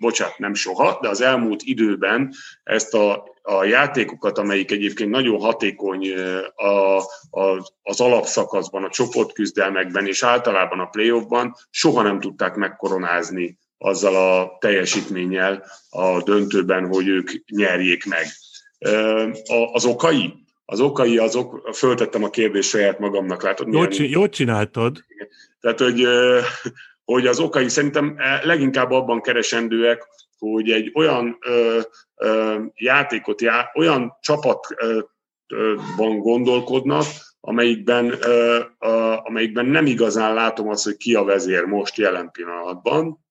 bocsánat, 0.00 0.38
nem 0.38 0.54
soha, 0.54 0.98
de 1.00 1.08
az 1.08 1.20
elmúlt 1.20 1.62
időben 1.62 2.32
ezt 2.64 2.94
a, 2.94 3.24
a 3.42 3.64
játékokat, 3.64 4.38
amelyik 4.38 4.70
egyébként 4.70 5.10
nagyon 5.10 5.40
hatékony 5.40 6.12
a, 6.54 6.96
a, 7.30 7.70
az 7.82 8.00
alapszakaszban, 8.00 8.84
a 8.84 8.90
csoportküzdelmekben 8.90 10.06
és 10.06 10.22
általában 10.22 10.80
a 10.80 10.86
playoffban, 10.86 11.54
soha 11.70 12.02
nem 12.02 12.20
tudták 12.20 12.54
megkoronázni 12.54 13.58
azzal 13.82 14.16
a 14.16 14.56
teljesítménnyel 14.60 15.64
a 15.90 16.22
döntőben, 16.22 16.86
hogy 16.86 17.08
ők 17.08 17.30
nyerjék 17.46 18.04
meg. 18.04 18.26
Az 19.72 19.84
okai? 19.84 20.42
az 20.72 20.80
okai 20.80 21.18
azok, 21.18 21.68
föltettem 21.72 22.24
a 22.24 22.30
kérdést 22.30 22.68
saját 22.68 22.98
magamnak, 22.98 23.42
látod? 23.42 23.72
Jól, 23.72 23.88
jól 23.92 24.28
csináltad. 24.28 25.04
Tehát, 25.60 25.78
hogy, 25.78 26.06
hogy 27.04 27.26
az 27.26 27.38
okai 27.38 27.68
szerintem 27.68 28.16
leginkább 28.42 28.90
abban 28.90 29.20
keresendőek, 29.20 30.06
hogy 30.38 30.70
egy 30.70 30.90
olyan 30.94 31.38
ö, 31.40 31.80
ö, 32.16 32.58
játékot, 32.74 33.40
já, 33.40 33.70
olyan 33.74 34.18
csapatban 34.20 36.18
gondolkodnak, 36.18 37.04
amelyikben, 37.40 38.18
ö, 38.20 38.60
ö, 38.78 39.14
amelyikben 39.22 39.66
nem 39.66 39.86
igazán 39.86 40.34
látom 40.34 40.68
azt, 40.68 40.84
hogy 40.84 40.96
ki 40.96 41.14
a 41.14 41.24
vezér 41.24 41.64
most 41.64 41.96
jelen 41.96 42.30
pillanatban, 42.30 43.24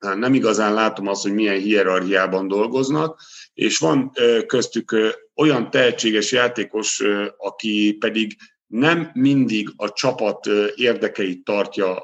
nem 0.00 0.34
igazán 0.34 0.74
látom 0.74 1.06
azt, 1.06 1.22
hogy 1.22 1.34
milyen 1.34 1.58
hierarchiában 1.58 2.48
dolgoznak, 2.48 3.20
és 3.54 3.78
van 3.78 4.12
köztük 4.46 4.96
olyan 5.34 5.70
tehetséges 5.70 6.32
játékos, 6.32 7.02
aki 7.36 7.96
pedig 8.00 8.36
nem 8.66 9.10
mindig 9.14 9.72
a 9.76 9.92
csapat 9.92 10.46
érdekeit 10.74 11.44
tartja 11.44 12.02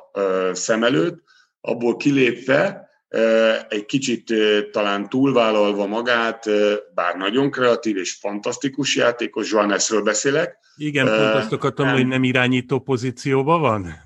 szem 0.52 0.84
előtt, 0.84 1.22
abból 1.60 1.96
kilépve 1.96 2.88
egy 3.68 3.84
kicsit 3.86 4.34
talán 4.70 5.08
túlvállalva 5.08 5.86
magát, 5.86 6.44
bár 6.94 7.16
nagyon 7.16 7.50
kreatív 7.50 7.96
és 7.96 8.12
fantasztikus 8.20 8.96
játékos, 8.96 9.50
Johannesről 9.50 10.02
beszélek. 10.02 10.58
Igen, 10.76 11.06
pont 11.06 11.34
azt 11.34 11.52
akartam, 11.52 11.88
hogy 11.88 12.06
nem 12.06 12.24
irányító 12.24 12.78
pozícióban 12.78 13.60
van? 13.60 14.04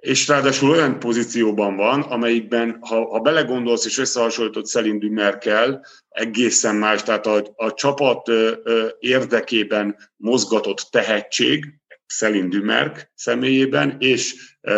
És 0.00 0.28
ráadásul 0.28 0.70
olyan 0.70 0.98
pozícióban 0.98 1.76
van, 1.76 2.00
amelyikben, 2.00 2.78
ha, 2.80 3.08
ha 3.08 3.18
belegondolsz 3.18 3.84
és 3.84 3.98
összehasonlítod 3.98 4.66
Szelin 4.66 4.98
Dümerkel, 4.98 5.86
egészen 6.08 6.74
más, 6.74 7.02
tehát 7.02 7.26
a, 7.26 7.44
a 7.56 7.74
csapat 7.74 8.28
ö, 8.28 8.52
ö, 8.62 8.88
érdekében 8.98 9.96
mozgatott 10.16 10.88
tehetség, 10.90 11.64
Szelin 12.06 12.48
Dümerk 12.48 13.10
személyében, 13.14 13.96
és 13.98 14.34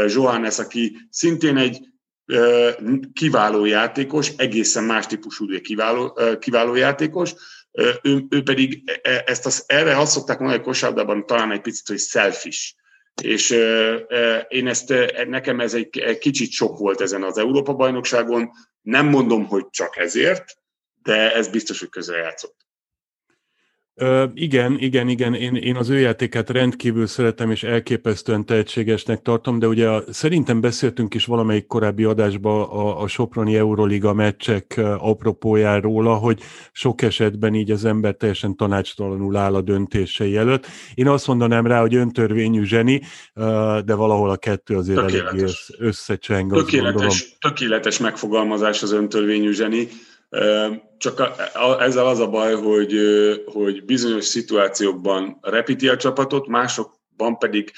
Johannes, 0.07 0.59
aki 0.59 0.97
szintén 1.11 1.57
egy 1.57 1.79
ö, 2.27 2.71
kiváló 3.13 3.65
játékos, 3.65 4.33
egészen 4.37 4.85
más 4.85 5.07
típusú, 5.07 5.61
kiváló, 5.61 6.19
kiváló 6.39 6.75
játékos, 6.75 7.35
ő, 8.03 8.27
ő 8.29 8.43
pedig 8.43 8.83
e, 9.03 9.23
ezt 9.27 9.47
az, 9.47 9.65
erre 9.67 9.99
azt 9.99 10.13
szokták 10.13 10.39
mondani 10.39 10.61
a 10.61 10.65
kosárlabdában 10.65 11.27
talán 11.27 11.53
egy 11.53 11.61
picit, 11.61 11.87
hogy 11.87 11.99
selfish 11.99 12.75
és 13.23 13.51
én 14.49 14.67
ezt, 14.67 14.95
nekem 15.27 15.61
ez 15.61 15.75
egy 15.75 16.19
kicsit 16.19 16.51
sok 16.51 16.79
volt 16.79 17.01
ezen 17.01 17.23
az 17.23 17.39
Európa-bajnokságon. 17.39 18.51
Nem 18.81 19.07
mondom, 19.07 19.47
hogy 19.47 19.69
csak 19.71 19.97
ezért, 19.97 20.45
de 21.03 21.35
ez 21.35 21.49
biztos, 21.49 21.81
hogy 21.81 21.89
közel 21.89 22.17
játszott. 22.17 22.62
Ö, 23.95 24.25
igen, 24.35 24.77
igen, 24.79 25.09
igen, 25.09 25.35
én, 25.35 25.55
én 25.55 25.77
az 25.77 25.89
ő 25.89 25.99
játékát 25.99 26.51
rendkívül 26.51 27.07
szeretem, 27.07 27.51
és 27.51 27.63
elképesztően 27.63 28.47
tehetségesnek 28.47 29.23
tartom, 29.23 29.59
de 29.59 29.67
ugye 29.67 29.89
szerintem 30.09 30.61
beszéltünk 30.61 31.15
is 31.15 31.25
valamelyik 31.25 31.67
korábbi 31.67 32.05
adásban 32.05 32.63
a, 32.63 33.03
a 33.03 33.09
Soproni 33.09 33.57
Euroliga 33.57 34.13
meccsek 34.13 34.81
apropójáról, 34.99 36.19
hogy 36.19 36.41
sok 36.73 37.03
esetben 37.03 37.55
így 37.55 37.71
az 37.71 37.85
ember 37.85 38.15
teljesen 38.15 38.57
tanácstalanul 38.57 39.37
áll 39.37 39.55
a 39.55 39.61
döntései 39.61 40.37
előtt. 40.37 40.67
Én 40.95 41.09
azt 41.09 41.27
mondanám 41.27 41.67
rá, 41.67 41.81
hogy 41.81 41.95
öntörvényű 41.95 42.63
zseni, 42.63 43.01
de 43.85 43.95
valahol 43.95 44.31
a 44.31 44.37
kettő 44.37 44.77
azért 44.77 44.99
tökéletes. 44.99 45.33
elég 45.33 45.89
összecseng. 45.89 46.53
Tökéletes, 46.53 47.37
tökéletes 47.41 47.99
megfogalmazás 47.99 48.83
az 48.83 48.93
öntörvényű 48.93 49.53
zseni 49.53 49.89
csak 50.99 51.19
a, 51.21 51.35
a, 51.53 51.83
ezzel 51.83 52.07
az 52.07 52.19
a 52.19 52.29
baj, 52.29 52.55
hogy, 52.55 52.95
hogy 53.45 53.85
bizonyos 53.85 54.25
szituációkban 54.25 55.39
repíti 55.41 55.89
a 55.89 55.97
csapatot, 55.97 56.47
másokban 56.47 57.39
pedig 57.39 57.73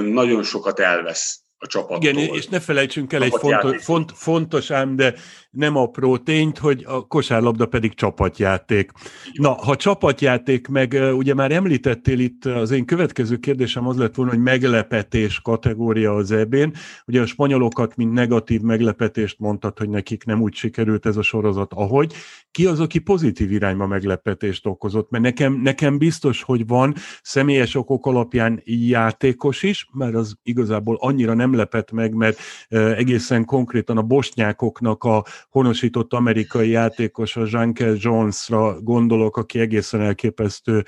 nagyon 0.00 0.42
sokat 0.42 0.80
elvesz 0.80 1.39
a 1.62 1.66
csapattól. 1.66 1.96
Igen, 2.10 2.16
és 2.34 2.46
ne 2.46 2.60
felejtsünk 2.60 3.12
el 3.12 3.22
egy 3.22 3.34
fontos, 3.38 3.84
font, 3.84 4.12
fontos 4.14 4.70
ám, 4.70 4.96
de 4.96 5.14
nem 5.50 5.76
apró 5.76 6.16
tényt, 6.16 6.58
hogy 6.58 6.84
a 6.86 7.06
kosárlabda 7.06 7.66
pedig 7.66 7.94
csapatjáték. 7.94 8.90
Na, 9.32 9.50
ha 9.50 9.76
csapatjáték, 9.76 10.68
meg 10.68 10.98
ugye 11.12 11.34
már 11.34 11.52
említettél 11.52 12.18
itt, 12.18 12.44
az 12.44 12.70
én 12.70 12.84
következő 12.84 13.36
kérdésem 13.36 13.86
az 13.86 13.96
lett 13.96 14.14
volna, 14.14 14.32
hogy 14.32 14.42
meglepetés 14.42 15.40
kategória 15.40 16.14
az 16.14 16.30
ebén. 16.30 16.74
Ugye 17.06 17.20
a 17.20 17.26
spanyolokat, 17.26 17.96
mint 17.96 18.12
negatív 18.12 18.60
meglepetést 18.60 19.38
mondtad, 19.38 19.78
hogy 19.78 19.88
nekik 19.88 20.24
nem 20.24 20.40
úgy 20.40 20.54
sikerült 20.54 21.06
ez 21.06 21.16
a 21.16 21.22
sorozat, 21.22 21.72
ahogy. 21.72 22.14
Ki 22.50 22.66
az, 22.66 22.80
aki 22.80 22.98
pozitív 22.98 23.52
irányba 23.52 23.86
meglepetést 23.86 24.66
okozott? 24.66 25.10
Mert 25.10 25.24
nekem, 25.24 25.52
nekem 25.52 25.98
biztos, 25.98 26.42
hogy 26.42 26.66
van 26.66 26.94
személyes 27.22 27.74
okok 27.74 28.06
alapján 28.06 28.62
játékos 28.64 29.62
is, 29.62 29.88
mert 29.92 30.14
az 30.14 30.36
igazából 30.42 30.96
annyira 31.00 31.34
nem 31.34 31.54
lepett 31.54 31.90
meg, 31.90 32.14
mert 32.14 32.38
egészen 32.68 33.44
konkrétan 33.44 33.96
a 33.96 34.02
bosnyákoknak 34.02 35.04
a 35.04 35.24
honosított 35.48 36.12
amerikai 36.12 36.68
játékos, 36.68 37.36
a 37.36 37.46
Jankel 37.50 37.96
Jonesra 37.98 38.80
gondolok, 38.80 39.36
aki 39.36 39.58
egészen 39.58 40.00
elképesztő 40.00 40.84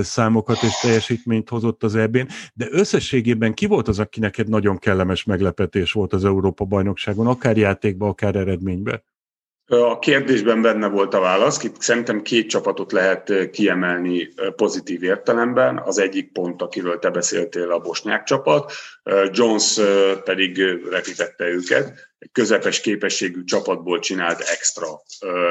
számokat 0.00 0.62
és 0.62 0.80
teljesítményt 0.80 1.48
hozott 1.48 1.82
az 1.82 1.94
eb 1.94 2.16
de 2.54 2.66
összességében 2.70 3.54
ki 3.54 3.66
volt 3.66 3.88
az, 3.88 3.98
aki 3.98 4.20
neked 4.20 4.48
nagyon 4.48 4.78
kellemes 4.78 5.24
meglepetés 5.24 5.92
volt 5.92 6.12
az 6.12 6.24
Európa-bajnokságon, 6.24 7.26
akár 7.26 7.56
játékban, 7.56 8.08
akár 8.08 8.36
eredményben? 8.36 9.07
A 9.68 9.98
kérdésben 9.98 10.62
benne 10.62 10.86
volt 10.86 11.14
a 11.14 11.20
válasz. 11.20 11.62
Itt 11.62 11.80
szerintem 11.80 12.22
két 12.22 12.48
csapatot 12.48 12.92
lehet 12.92 13.50
kiemelni 13.50 14.28
pozitív 14.56 15.02
értelemben. 15.02 15.78
Az 15.78 15.98
egyik 15.98 16.32
pont, 16.32 16.62
akiről 16.62 16.98
te 16.98 17.10
beszéltél, 17.10 17.70
a 17.70 17.78
bosnyák 17.78 18.22
csapat. 18.22 18.72
Jones 19.30 19.80
pedig 20.24 20.62
repítette 20.90 21.44
őket. 21.44 21.92
Egy 22.18 22.30
közepes 22.32 22.80
képességű 22.80 23.44
csapatból 23.44 23.98
csinált 23.98 24.40
extra 24.40 24.86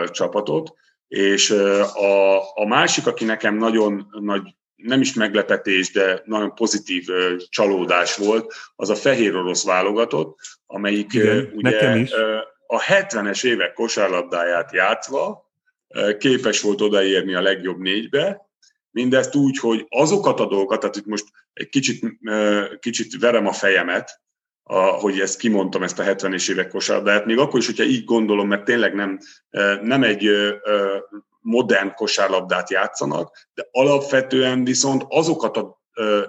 csapatot. 0.07 0.73
És 1.07 1.49
a, 1.49 2.37
a 2.53 2.65
másik, 2.67 3.07
aki 3.07 3.25
nekem 3.25 3.57
nagyon 3.57 4.07
nagy 4.19 4.41
nem 4.75 5.01
is 5.01 5.13
meglepetés, 5.13 5.91
de 5.91 6.21
nagyon 6.25 6.55
pozitív 6.55 7.05
csalódás 7.49 8.15
volt, 8.15 8.53
az 8.75 8.89
a 8.89 8.95
fehér 8.95 9.35
orosz 9.35 9.65
válogatott, 9.65 10.39
amelyik 10.65 11.13
Igen, 11.13 11.51
ugye 11.55 11.69
nekem 11.69 11.97
is 11.97 12.09
a 12.67 12.81
70-es 12.81 13.45
évek 13.45 13.73
kosárlabdáját 13.73 14.73
játszva 14.73 15.51
képes 16.17 16.61
volt 16.61 16.81
odaérni 16.81 17.33
a 17.33 17.41
legjobb 17.41 17.77
négybe, 17.77 18.47
Mindezt 18.97 19.35
úgy, 19.35 19.59
hogy 19.59 19.85
azokat 19.89 20.39
a 20.39 20.45
dolgokat, 20.45 20.79
tehát 20.79 20.95
itt 20.95 21.05
most 21.05 21.25
egy 21.53 21.69
kicsit, 21.69 22.03
kicsit 22.79 23.19
verem 23.19 23.47
a 23.47 23.51
fejemet, 23.51 24.21
a, 24.63 24.79
hogy 24.79 25.19
ezt 25.19 25.39
kimondtam, 25.39 25.83
ezt 25.83 25.99
a 25.99 26.03
70-es 26.03 26.51
évek 26.51 26.67
kosárlabdát, 26.67 27.25
még 27.25 27.37
akkor 27.37 27.59
is, 27.59 27.65
hogyha 27.65 27.83
így 27.83 28.03
gondolom, 28.03 28.47
mert 28.47 28.63
tényleg 28.63 28.93
nem, 28.93 29.19
nem 29.81 30.03
egy 30.03 30.29
modern 31.39 31.93
kosárlabdát 31.93 32.69
játszanak, 32.69 33.47
de 33.53 33.67
alapvetően 33.71 34.63
viszont 34.63 35.05
azokat 35.07 35.57
a 35.57 35.81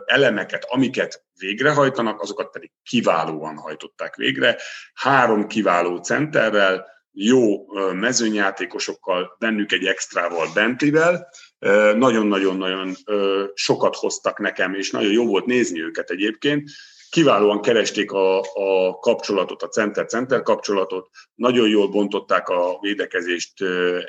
elemeket, 0.05 0.65
amiket 0.69 1.25
végrehajtanak, 1.39 2.21
azokat 2.21 2.51
pedig 2.51 2.71
kiválóan 2.83 3.57
hajtották 3.57 4.15
végre. 4.15 4.57
Három 4.95 5.47
kiváló 5.47 5.97
centerrel, 5.97 6.87
jó 7.13 7.67
mezőnyjátékosokkal, 7.93 9.37
bennük 9.39 9.73
egy 9.73 9.87
extrával, 9.87 10.47
Bentivel. 10.55 11.29
Nagyon-nagyon-nagyon 11.95 12.95
sokat 13.55 13.97
hoztak 13.97 14.39
nekem, 14.39 14.75
és 14.75 14.91
nagyon 14.91 15.13
jó 15.13 15.27
volt 15.27 15.47
nézni 15.47 15.83
őket 15.83 16.11
egyébként. 16.11 16.71
Kiválóan 17.11 17.61
keresték 17.61 18.13
a, 18.13 18.39
a 18.41 18.99
kapcsolatot, 19.01 19.63
a 19.63 19.69
center-center 19.69 20.43
kapcsolatot, 20.43 21.09
nagyon 21.35 21.69
jól 21.69 21.89
bontották 21.89 22.49
a 22.49 22.79
védekezést 22.81 23.65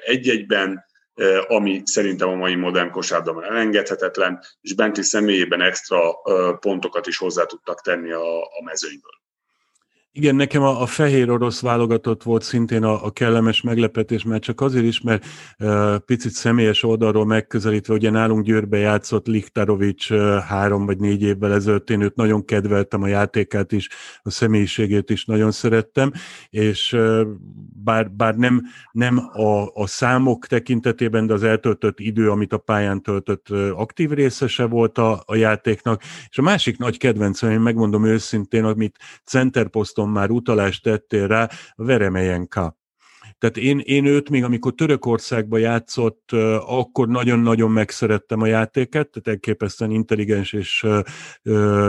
egy-egyben, 0.06 0.86
ami 1.48 1.82
szerintem 1.86 2.30
a 2.30 2.36
mai 2.36 2.56
modern 2.56 2.92
kosárban 2.92 3.44
elengedhetetlen, 3.44 4.44
és 4.62 4.74
Bentley 4.74 5.04
személyében 5.04 5.62
extra 5.62 6.14
pontokat 6.60 7.08
is 7.08 7.18
hozzá 7.18 7.46
tudtak 7.46 7.82
tenni 7.82 8.12
a, 8.12 8.42
a 8.42 8.64
mezőnyből. 8.64 9.20
Igen, 10.20 10.36
nekem 10.36 10.62
a, 10.62 10.82
a 10.82 10.86
fehér 10.86 11.32
orosz 11.32 11.62
válogatott 11.62 12.24
volt 12.24 12.44
szintén 12.44 12.84
a, 12.84 13.06
a 13.06 13.12
kellemes 13.12 13.62
meglepetés, 13.62 14.24
mert 14.24 14.44
csak 14.44 14.62
azért 14.62 14.86
is, 14.86 15.02
mert 15.02 15.26
uh, 15.60 15.98
picit 15.98 16.32
személyes 16.32 16.84
oldalról 16.84 17.26
megközelítve, 17.26 17.94
ugye 17.94 18.10
nálunk 18.10 18.46
Győrbe 18.46 18.78
játszott 18.78 19.28
Liktarovics 19.28 20.12
uh, 20.12 20.38
három 20.38 20.86
vagy 20.86 20.98
négy 20.98 21.22
évvel 21.22 21.54
ezelőtt, 21.54 21.90
én 21.90 22.02
őt 22.02 22.16
nagyon 22.16 22.46
kedveltem, 22.46 23.02
a 23.02 23.08
játékát 23.08 23.72
is, 23.72 23.90
a 24.22 24.30
személyiségét 24.30 25.10
is 25.10 25.26
nagyon 25.26 25.52
szerettem, 25.52 26.12
és 26.50 26.94
uh, 26.94 27.22
bár, 27.84 28.12
bár 28.12 28.36
nem, 28.36 28.62
nem 28.92 29.18
a, 29.34 29.68
a 29.74 29.88
számok 29.88 30.48
tekintetében, 30.48 31.28
de 31.28 31.34
az 31.34 31.44
eltöltött 31.44 32.00
idő, 32.00 32.32
amit 32.32 32.54
a 32.54 32.58
pályán 32.58 33.02
töltött, 33.02 33.50
uh, 33.50 33.80
aktív 33.80 34.12
részese 34.12 34.66
volt 34.66 34.98
a, 34.98 35.24
a 35.26 35.36
játéknak, 35.36 36.02
és 36.30 36.38
a 36.38 36.42
másik 36.42 36.78
nagy 36.78 36.98
kedvencem, 36.98 37.52
én 37.52 37.60
megmondom 37.60 38.06
őszintén, 38.06 38.64
amit 38.64 38.98
centerposzton 39.26 40.08
már 40.10 40.30
utalást 40.30 40.84
tettél 40.84 41.28
rá, 41.28 41.50
Veremejenka. 41.76 42.78
Tehát 43.38 43.58
én, 43.58 43.80
én 43.80 44.06
őt 44.06 44.30
még, 44.30 44.44
amikor 44.44 44.74
Törökországban 44.74 45.60
játszott, 45.60 46.32
akkor 46.66 47.08
nagyon-nagyon 47.08 47.72
megszerettem 47.72 48.42
a 48.42 48.46
játéket, 48.46 49.10
tehát 49.10 49.28
elképesztően 49.28 49.92
intelligens 49.92 50.54
és 50.54 50.88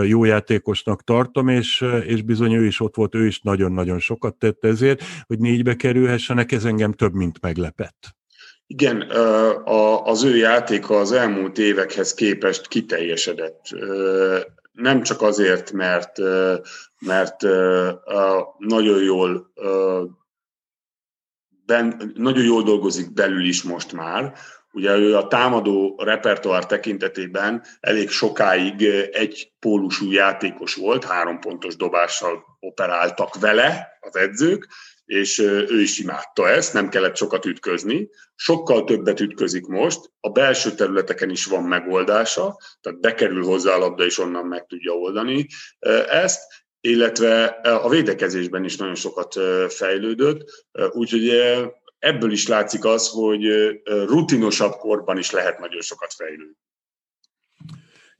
jó 0.02 0.24
játékosnak 0.24 1.04
tartom, 1.04 1.48
és, 1.48 1.84
és 2.06 2.22
bizony 2.22 2.52
ő 2.52 2.64
is 2.64 2.80
ott 2.80 2.96
volt, 2.96 3.14
ő 3.14 3.26
is 3.26 3.40
nagyon-nagyon 3.40 3.98
sokat 3.98 4.34
tett 4.34 4.64
ezért, 4.64 5.02
hogy 5.26 5.38
négybe 5.38 5.74
kerülhessenek, 5.74 6.52
ez 6.52 6.64
engem 6.64 6.92
több, 6.92 7.12
mint 7.12 7.40
meglepett. 7.40 8.18
Igen, 8.66 9.10
az 10.04 10.24
ő 10.24 10.36
játéka 10.36 10.98
az 10.98 11.12
elmúlt 11.12 11.58
évekhez 11.58 12.14
képest 12.14 12.68
kiteljesedett 12.68 13.62
nem 14.72 15.02
csak 15.02 15.22
azért, 15.22 15.72
mert, 15.72 16.18
mert 17.06 17.42
nagyon 18.58 19.02
jól 19.02 19.52
ben, 21.66 22.12
nagyon 22.14 22.44
jól 22.44 22.62
dolgozik 22.62 23.12
belül 23.12 23.44
is 23.44 23.62
most 23.62 23.92
már. 23.92 24.34
Ugye 24.72 24.96
ő 24.96 25.16
a 25.16 25.26
támadó 25.26 26.00
repertoár 26.04 26.66
tekintetében 26.66 27.64
elég 27.80 28.08
sokáig 28.08 28.84
egy 29.12 29.52
pólusú 29.58 30.10
játékos 30.10 30.74
volt, 30.74 31.04
három 31.04 31.38
pontos 31.38 31.76
dobással 31.76 32.44
operáltak 32.60 33.40
vele 33.40 33.98
az 34.00 34.16
edzők, 34.16 34.68
és 35.04 35.38
ő 35.38 35.80
is 35.80 35.98
imádta 35.98 36.48
ezt, 36.48 36.72
nem 36.72 36.88
kellett 36.88 37.16
sokat 37.16 37.44
ütközni. 37.44 38.08
Sokkal 38.34 38.84
többet 38.84 39.20
ütközik 39.20 39.66
most, 39.66 40.10
a 40.20 40.28
belső 40.28 40.70
területeken 40.70 41.30
is 41.30 41.44
van 41.44 41.62
megoldása, 41.62 42.56
tehát 42.80 43.00
bekerül 43.00 43.44
hozzá 43.44 43.74
a 43.74 43.78
labda, 43.78 44.04
és 44.04 44.18
onnan 44.18 44.46
meg 44.46 44.66
tudja 44.66 44.92
oldani 44.92 45.46
ezt, 46.08 46.42
illetve 46.80 47.44
a 47.62 47.88
védekezésben 47.88 48.64
is 48.64 48.76
nagyon 48.76 48.94
sokat 48.94 49.36
fejlődött, 49.68 50.44
úgyhogy 50.90 51.30
ebből 51.98 52.32
is 52.32 52.48
látszik 52.48 52.84
az, 52.84 53.08
hogy 53.08 53.42
rutinosabb 53.84 54.72
korban 54.72 55.18
is 55.18 55.30
lehet 55.30 55.58
nagyon 55.58 55.80
sokat 55.80 56.12
fejlődni. 56.12 56.58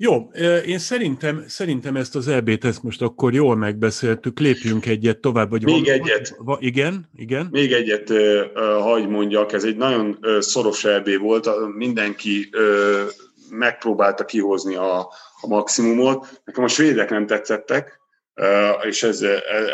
Jó, 0.03 0.31
én 0.67 0.79
szerintem, 0.79 1.45
szerintem 1.47 1.97
ezt 1.97 2.17
az 2.17 2.29
EB-t 2.29 2.65
ezt 2.65 2.83
most 2.83 3.03
akkor 3.03 3.35
jól 3.35 3.57
megbeszéltük, 3.57 4.39
lépjünk 4.39 4.87
egyet 4.87 5.19
tovább. 5.19 5.51
Vagy 5.51 5.65
Még 5.65 5.85
van, 5.85 5.95
egyet. 5.95 6.35
Va, 6.39 6.57
igen, 6.61 7.09
igen. 7.15 7.49
Még 7.51 7.73
egyet 7.73 8.13
hagy 8.81 9.09
mondjak, 9.09 9.53
ez 9.53 9.65
egy 9.65 9.77
nagyon 9.77 10.19
szoros 10.39 10.85
EB 10.85 11.19
volt, 11.19 11.49
mindenki 11.77 12.51
megpróbálta 13.51 14.25
kihozni 14.25 14.75
a, 14.75 14.99
a 15.41 15.47
maximumot. 15.49 16.41
Nekem 16.45 16.65
a 16.65 16.69
svédek 16.69 17.11
nem 17.11 17.27
tetszettek, 17.27 18.00
és 18.83 19.03
ez, 19.03 19.23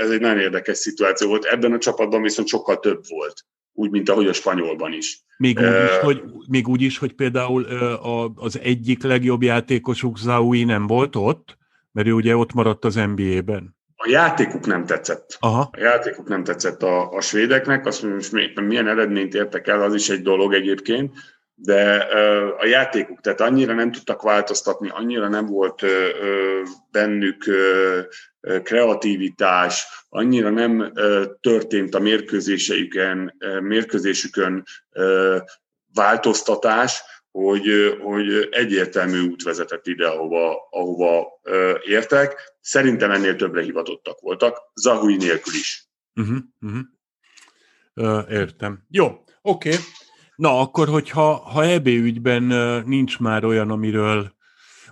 ez 0.00 0.10
egy 0.10 0.20
nagyon 0.20 0.40
érdekes 0.40 0.76
szituáció 0.76 1.28
volt. 1.28 1.44
Ebben 1.44 1.72
a 1.72 1.78
csapatban 1.78 2.22
viszont 2.22 2.48
sokkal 2.48 2.78
több 2.78 3.02
volt 3.08 3.44
úgy, 3.76 3.90
mint 3.90 4.08
ahogy 4.08 4.26
a 4.26 4.32
spanyolban 4.32 4.92
is. 4.92 5.20
Még 5.36 5.58
úgy 5.58 5.84
is, 5.84 5.98
hogy, 6.02 6.22
még 6.48 6.68
úgy 6.68 6.82
is, 6.82 6.98
hogy 6.98 7.12
például 7.12 7.64
az 8.36 8.58
egyik 8.62 9.02
legjobb 9.02 9.42
játékosuk 9.42 10.18
Zaui 10.18 10.64
nem 10.64 10.86
volt 10.86 11.16
ott, 11.16 11.58
mert 11.92 12.08
ő 12.08 12.12
ugye 12.12 12.36
ott 12.36 12.52
maradt 12.52 12.84
az 12.84 12.94
NBA-ben. 12.94 13.76
A 13.96 14.08
játékuk 14.08 14.66
nem 14.66 14.86
tetszett. 14.86 15.36
Aha. 15.40 15.68
A 15.72 15.80
játékuk 15.80 16.28
nem 16.28 16.44
tetszett 16.44 16.82
a, 16.82 17.10
a 17.10 17.20
svédeknek, 17.20 17.86
azt 17.86 18.02
mondom, 18.02 18.20
hogy 18.54 18.66
milyen 18.66 18.88
eredményt 18.88 19.34
értek 19.34 19.66
el, 19.68 19.82
az 19.82 19.94
is 19.94 20.08
egy 20.08 20.22
dolog 20.22 20.54
egyébként, 20.54 21.14
de 21.54 22.06
a 22.58 22.66
játékuk, 22.66 23.20
tehát 23.20 23.40
annyira 23.40 23.74
nem 23.74 23.92
tudtak 23.92 24.22
változtatni, 24.22 24.88
annyira 24.88 25.28
nem 25.28 25.46
volt 25.46 25.82
bennük 26.90 27.44
kreativitás, 28.62 29.86
annyira 30.08 30.50
nem 30.50 30.92
történt 31.40 31.94
a 31.94 31.98
mérkőzéseiken, 31.98 33.36
mérkőzésükön 33.60 34.64
változtatás, 35.94 37.02
hogy, 37.30 37.96
hogy 38.02 38.48
egyértelmű 38.50 39.28
út 39.28 39.42
vezetett 39.42 39.86
ide, 39.86 40.06
ahova, 40.06 40.68
ahova 40.70 41.40
értek. 41.84 42.54
Szerintem 42.60 43.10
ennél 43.10 43.36
többre 43.36 43.62
hivatottak 43.62 44.20
voltak, 44.20 44.58
Zahui 44.74 45.16
nélkül 45.16 45.54
is. 45.54 45.88
Uh-huh, 46.14 46.36
uh-huh. 46.60 46.80
Uh, 47.94 48.30
értem. 48.30 48.84
Jó, 48.90 49.06
oké. 49.42 49.68
Okay. 49.68 49.80
Na, 50.36 50.60
akkor, 50.60 50.88
hogyha 50.88 51.34
ha 51.34 51.64
EB 51.64 51.86
ügyben 51.86 52.42
nincs 52.86 53.18
már 53.18 53.44
olyan, 53.44 53.70
amiről 53.70 54.35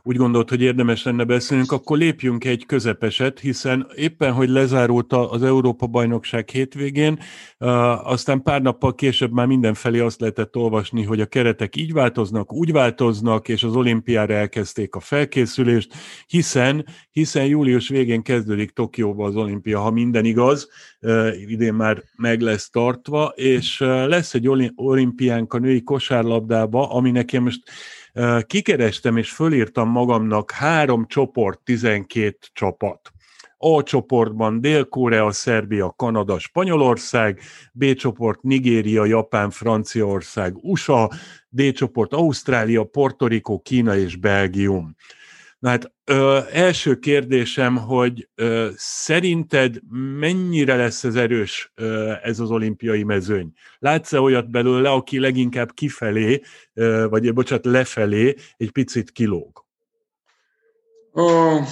úgy 0.07 0.17
gondolt, 0.17 0.49
hogy 0.49 0.63
érdemes 0.63 1.03
lenne 1.03 1.25
beszélnünk, 1.25 1.73
akkor 1.73 1.99
lépjünk 1.99 2.45
egy 2.45 2.67
közepeset, 2.67 3.41
hiszen 3.41 3.87
éppen, 3.95 4.33
hogy 4.33 4.49
lezárult 4.49 5.13
az 5.13 5.43
Európa-bajnokság 5.43 6.49
hétvégén, 6.49 7.19
aztán 8.03 8.43
pár 8.43 8.63
nappal 8.63 8.95
később 8.95 9.33
már 9.33 9.47
mindenfelé 9.47 9.99
azt 9.99 10.21
lehetett 10.21 10.57
olvasni, 10.57 11.03
hogy 11.03 11.21
a 11.21 11.27
keretek 11.27 11.77
így 11.77 11.93
változnak, 11.93 12.53
úgy 12.53 12.73
változnak, 12.73 13.49
és 13.49 13.63
az 13.63 13.77
olimpiára 13.77 14.35
elkezdték 14.35 14.95
a 14.95 15.01
felkészülést, 15.01 15.95
hiszen, 16.27 16.87
hiszen 17.11 17.47
július 17.47 17.89
végén 17.89 18.23
kezdődik 18.23 18.71
Tokióba 18.71 19.27
az 19.27 19.37
olimpia, 19.37 19.81
ha 19.81 19.91
minden 19.91 20.25
igaz, 20.25 20.69
idén 21.47 21.75
már 21.75 22.03
meg 22.17 22.41
lesz 22.41 22.71
tartva, 22.71 23.33
és 23.35 23.79
lesz 24.07 24.35
egy 24.35 24.49
olimpiánk 24.75 25.55
a 25.55 25.59
női 25.59 25.83
kosárlabdába, 25.83 26.91
ami 26.91 27.11
nekem 27.11 27.43
most 27.43 27.63
Kikerestem 28.47 29.17
és 29.17 29.31
fölírtam 29.31 29.89
magamnak 29.89 30.51
három 30.51 31.07
csoport, 31.07 31.61
12 31.65 32.37
csapat. 32.53 33.13
A 33.59 33.83
csoportban 33.83 34.61
Dél-Korea, 34.61 35.33
Szerbia, 35.33 35.95
Kanada, 35.97 36.39
Spanyolország, 36.39 37.41
B 37.73 37.95
csoport 37.95 38.43
Nigéria, 38.43 39.05
Japán, 39.05 39.51
Franciaország, 39.51 40.57
USA, 40.61 41.11
D 41.49 41.73
csoport 41.73 42.13
Ausztrália, 42.13 42.85
Porto 42.85 43.27
Rico, 43.27 43.59
Kína 43.59 43.97
és 43.97 44.17
Belgium. 44.17 44.97
Na 45.65 45.71
hát 45.71 45.93
ö, 46.05 46.41
első 46.53 46.99
kérdésem, 46.99 47.77
hogy 47.77 48.29
ö, 48.35 48.69
szerinted 48.77 49.81
mennyire 50.19 50.77
lesz 50.77 51.05
ez 51.05 51.15
erős 51.15 51.73
ö, 51.75 52.13
ez 52.23 52.41
az 52.41 52.51
olimpiai 52.51 53.03
mezőny? 53.03 53.53
Látsz-e 53.79 54.21
olyat 54.21 54.51
belőle, 54.51 54.91
aki 54.91 55.19
leginkább 55.19 55.73
kifelé, 55.73 56.41
ö, 56.75 57.07
vagy 57.09 57.33
bocsánat, 57.33 57.65
lefelé 57.65 58.35
egy 58.57 58.71
picit 58.71 59.11
kilóg? 59.11 59.65
Oh, 61.13 61.67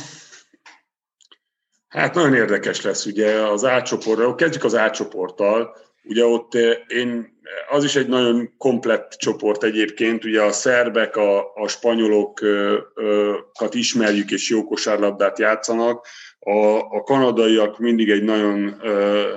hát 1.89 2.15
nagyon 2.15 2.35
érdekes 2.35 2.83
lesz 2.83 3.07
ugye 3.07 3.47
az 3.47 3.65
átcsoporttal. 3.65 4.35
Kezdjük 4.35 4.65
az 4.65 4.75
átcsoporttal. 4.75 5.77
Ugye 6.05 6.25
ott 6.25 6.55
én, 6.87 7.41
az 7.71 7.85
is 7.85 7.97
egy 7.97 8.09
nagyon 8.09 8.55
komplett 8.59 9.11
csoport 9.11 9.65
egyébként, 9.65 10.25
ugye 10.25 10.43
a 10.43 10.53
szerbek, 10.53 11.17
a, 11.17 11.55
a 11.55 11.69
spanyolokat 11.69 13.75
ismerjük 13.75 14.31
és 14.31 14.51
jó 14.51 14.65
kosárlabdát 14.65 15.39
játszanak, 15.39 16.07
a, 16.39 16.77
a 16.77 17.03
kanadaiak 17.03 17.79
mindig 17.79 18.11
egy 18.11 18.23
nagyon, 18.23 18.83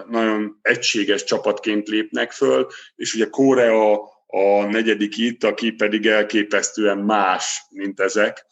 nagyon 0.09 0.59
egységes 0.61 1.23
csapatként 1.23 1.87
lépnek 1.87 2.31
föl, 2.31 2.67
és 2.95 3.13
ugye 3.13 3.29
Korea 3.29 4.13
a 4.27 4.65
negyedik 4.69 5.17
itt, 5.17 5.43
aki 5.43 5.71
pedig 5.71 6.07
elképesztően 6.07 6.97
más, 6.97 7.65
mint 7.69 7.99
ezek. 7.99 8.45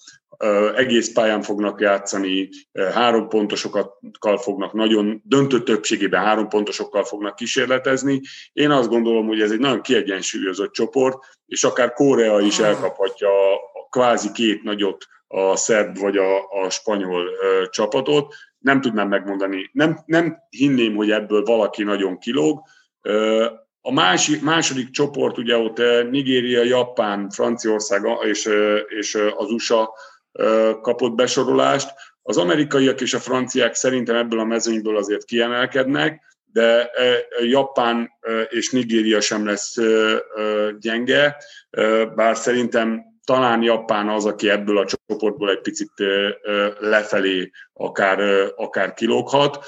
Egész 0.75 1.13
pályán 1.13 1.41
fognak 1.41 1.79
játszani, 1.79 2.49
három 2.93 3.27
pontosokkal 3.27 4.38
fognak, 4.38 4.73
nagyon 4.73 5.21
döntő 5.25 5.63
többségében 5.63 6.23
három 6.23 6.47
pontosokkal 6.47 7.03
fognak 7.03 7.36
kísérletezni. 7.36 8.21
Én 8.53 8.71
azt 8.71 8.89
gondolom, 8.89 9.27
hogy 9.27 9.41
ez 9.41 9.51
egy 9.51 9.60
nagyon 9.60 9.82
kiegyensúlyozott 9.82 10.71
csoport, 10.71 11.17
és 11.45 11.63
akár 11.63 11.93
Korea 11.93 12.39
is 12.39 12.60
elkaphatja 12.60 13.29
a 13.53 13.88
kvázi 13.89 14.32
két 14.32 14.63
nagyot, 14.63 15.06
a 15.27 15.56
szerb 15.56 15.97
vagy 15.97 16.17
a, 16.17 16.49
a 16.63 16.69
spanyol 16.69 17.25
ö, 17.25 17.63
csapatot. 17.69 18.34
Nem 18.60 18.82
tudnám 18.82 19.08
megmondani, 19.08 19.69
nem, 19.73 19.99
nem 20.06 20.38
hinném, 20.49 20.95
hogy 20.95 21.12
ebből 21.12 21.43
valaki 21.43 21.84
nagyon 21.84 22.17
kilóg. 22.17 22.62
Ö, 23.01 23.45
a 23.82 23.91
másik, 23.91 24.41
második 24.41 24.89
csoport, 24.89 25.38
ugye 25.38 25.58
ott 25.58 25.77
Nigéria, 26.10 26.63
Japán, 26.63 27.29
Franciaország 27.29 28.01
és, 28.21 28.49
és 28.88 29.15
az 29.36 29.51
USA 29.51 29.93
kapott 30.82 31.15
besorolást. 31.15 31.93
Az 32.22 32.38
amerikaiak 32.38 33.02
és 33.02 33.13
a 33.13 33.19
franciák 33.19 33.74
szerintem 33.74 34.15
ebből 34.15 34.39
a 34.39 34.43
mezőnyből 34.43 34.98
azért 34.98 35.24
kiemelkednek, 35.24 36.22
de 36.52 36.91
Japán 37.41 38.12
és 38.50 38.69
Nigéria 38.69 39.22
sem 39.22 39.46
lesz 39.46 39.76
gyenge, 40.80 41.38
bár 42.15 42.38
szerintem 42.38 43.12
talán 43.25 43.62
Japán 43.62 44.09
az, 44.09 44.25
aki 44.25 44.49
ebből 44.49 44.77
a 44.77 44.86
csoportból 44.86 45.49
egy 45.49 45.62
picit 45.62 45.91
lefelé 46.79 47.51
akár, 47.73 48.19
akár 48.55 48.93
kilóghat. 48.93 49.65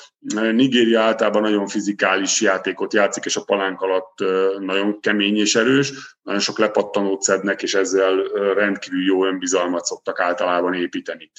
Nigéria 0.52 1.02
általában 1.02 1.42
nagyon 1.42 1.68
fizikális 1.68 2.42
játékot 2.42 2.94
játszik, 2.94 3.26
és 3.26 3.36
a 3.36 3.44
palánk 3.44 3.82
alatt 3.82 4.14
nagyon 4.60 5.00
kemény 5.00 5.38
és 5.38 5.56
erős, 5.56 6.18
nagyon 6.22 6.42
sok 6.42 6.60
lepattanót 6.60 7.22
szednek, 7.22 7.62
és 7.62 7.74
ezzel 7.74 8.16
rendkívül 8.54 9.06
jó 9.06 9.26
önbizalmat 9.26 9.86
szoktak 9.86 10.20
általában 10.20 10.74
építeni. 10.74 11.32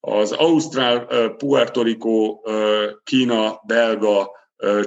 Az 0.00 0.32
Ausztrál, 0.32 1.06
Puerto 1.36 1.82
Rico, 1.82 2.40
Kína, 3.04 3.60
Belga 3.66 4.30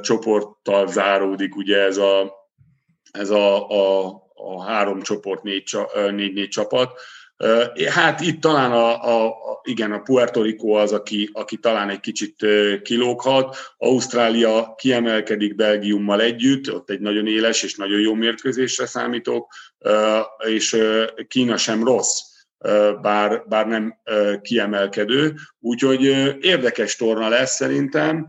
csoporttal 0.01 0.87
záródik 0.87 1.55
ugye 1.55 1.77
ez 1.77 1.97
a, 1.97 2.33
ez 3.11 3.29
a, 3.29 3.69
a 3.69 4.26
a 4.37 4.63
három 4.63 5.01
csoport, 5.01 5.43
négy, 5.43 5.63
négy, 6.11 6.33
négy 6.33 6.49
csapat. 6.49 6.99
Hát 7.89 8.21
itt 8.21 8.41
talán 8.41 8.71
a, 8.71 9.03
a, 9.03 9.25
a 9.25 9.61
igen, 9.63 9.91
a 9.91 9.99
Puerto 9.99 10.41
Rico 10.41 10.71
az, 10.71 10.93
aki, 10.93 11.29
aki 11.33 11.57
talán 11.57 11.89
egy 11.89 11.99
kicsit 11.99 12.45
kilóghat. 12.83 13.57
Ausztrália 13.77 14.73
kiemelkedik 14.77 15.55
Belgiummal 15.55 16.21
együtt, 16.21 16.73
ott 16.73 16.89
egy 16.89 16.99
nagyon 16.99 17.27
éles 17.27 17.63
és 17.63 17.75
nagyon 17.75 17.99
jó 17.99 18.13
mérkőzésre 18.13 18.85
számítok, 18.85 19.53
és 20.37 20.77
Kína 21.27 21.57
sem 21.57 21.83
rossz 21.83 22.19
bár, 23.01 23.43
bár 23.47 23.67
nem 23.67 23.97
kiemelkedő. 24.41 25.33
Úgyhogy 25.59 26.03
érdekes 26.41 26.95
torna 26.95 27.29
lesz 27.29 27.55
szerintem. 27.55 28.27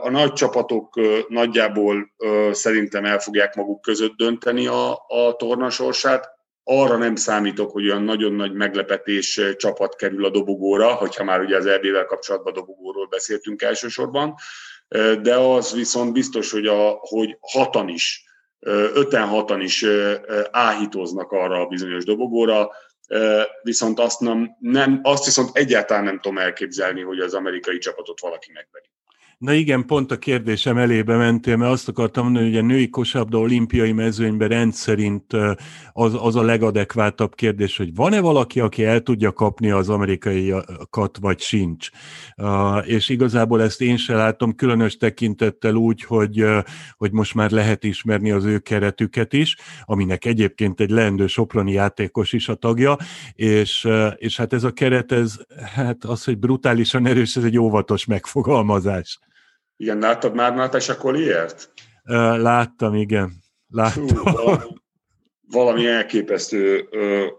A 0.00 0.10
nagy 0.10 0.32
csapatok 0.32 1.00
nagyjából 1.28 2.12
szerintem 2.50 3.04
el 3.04 3.18
fogják 3.18 3.54
maguk 3.54 3.80
között 3.80 4.16
dönteni 4.16 4.66
a, 4.66 4.92
a 4.92 5.36
torna 5.36 5.70
sorsát. 5.70 6.28
Arra 6.64 6.96
nem 6.96 7.16
számítok, 7.16 7.70
hogy 7.70 7.84
olyan 7.84 8.02
nagyon 8.02 8.32
nagy 8.32 8.52
meglepetés 8.52 9.40
csapat 9.56 9.96
kerül 9.96 10.24
a 10.24 10.30
dobogóra, 10.30 10.94
hogyha 10.94 11.24
már 11.24 11.40
ugye 11.40 11.56
az 11.56 11.66
EB-vel 11.66 12.04
kapcsolatban 12.04 12.52
dobogóról 12.52 13.06
beszéltünk 13.06 13.62
elsősorban, 13.62 14.34
de 15.22 15.34
az 15.34 15.74
viszont 15.74 16.12
biztos, 16.12 16.50
hogy, 16.50 16.66
a, 16.66 16.98
hogy 17.00 17.36
hatan 17.40 17.88
is, 17.88 18.24
öten 18.94 19.26
hatan 19.26 19.60
is 19.60 19.86
áhítoznak 20.50 21.32
arra 21.32 21.60
a 21.60 21.66
bizonyos 21.66 22.04
dobogóra, 22.04 22.70
viszont 23.62 23.98
azt, 23.98 24.20
nem, 24.20 24.56
nem, 24.58 25.00
azt 25.02 25.24
viszont 25.24 25.56
egyáltalán 25.56 26.04
nem 26.04 26.20
tudom 26.20 26.38
elképzelni, 26.38 27.02
hogy 27.02 27.18
az 27.18 27.34
amerikai 27.34 27.78
csapatot 27.78 28.20
valaki 28.20 28.52
megveri. 28.52 28.90
Na 29.40 29.52
igen, 29.52 29.86
pont 29.86 30.10
a 30.10 30.18
kérdésem 30.18 30.76
elébe 30.76 31.16
mentél, 31.16 31.56
mert 31.56 31.72
azt 31.72 31.88
akartam 31.88 32.24
mondani, 32.24 32.46
hogy 32.46 32.56
a 32.56 32.62
női 32.62 32.88
kosabda 32.88 33.38
olimpiai 33.38 33.92
mezőnyben 33.92 34.48
rendszerint 34.48 35.32
az, 35.92 36.16
az 36.20 36.36
a 36.36 36.42
legadekvátabb 36.42 37.34
kérdés, 37.34 37.76
hogy 37.76 37.94
van-e 37.94 38.20
valaki, 38.20 38.60
aki 38.60 38.84
el 38.84 39.00
tudja 39.00 39.32
kapni 39.32 39.70
az 39.70 39.88
amerikaiakat, 39.88 41.18
vagy 41.20 41.40
sincs. 41.40 41.90
És 42.84 43.08
igazából 43.08 43.62
ezt 43.62 43.80
én 43.80 43.96
se 43.96 44.14
látom, 44.14 44.54
különös 44.54 44.96
tekintettel 44.96 45.74
úgy, 45.74 46.02
hogy, 46.02 46.44
hogy 46.96 47.12
most 47.12 47.34
már 47.34 47.50
lehet 47.50 47.84
ismerni 47.84 48.30
az 48.30 48.44
ő 48.44 48.58
keretüket 48.58 49.32
is, 49.32 49.56
aminek 49.84 50.24
egyébként 50.24 50.80
egy 50.80 50.90
leendő 50.90 51.26
soproni 51.26 51.72
játékos 51.72 52.32
is 52.32 52.48
a 52.48 52.54
tagja, 52.54 52.96
és, 53.34 53.88
és 54.16 54.36
hát 54.36 54.52
ez 54.52 54.64
a 54.64 54.72
keret, 54.72 55.12
ez, 55.12 55.36
hát 55.74 56.04
az, 56.04 56.24
hogy 56.24 56.38
brutálisan 56.38 57.06
erős, 57.06 57.36
ez 57.36 57.44
egy 57.44 57.58
óvatos 57.58 58.04
megfogalmazás. 58.04 59.18
Igen, 59.80 59.98
láttad 59.98 60.34
már 60.34 60.54
Natasha 60.54 60.96
Colliert? 60.96 61.72
Láttam, 62.36 62.94
igen. 62.94 63.32
Láttam. 63.68 64.08
Hú, 64.08 64.22
valami, 64.22 64.62
valami 65.50 65.86
elképesztő. 65.86 66.88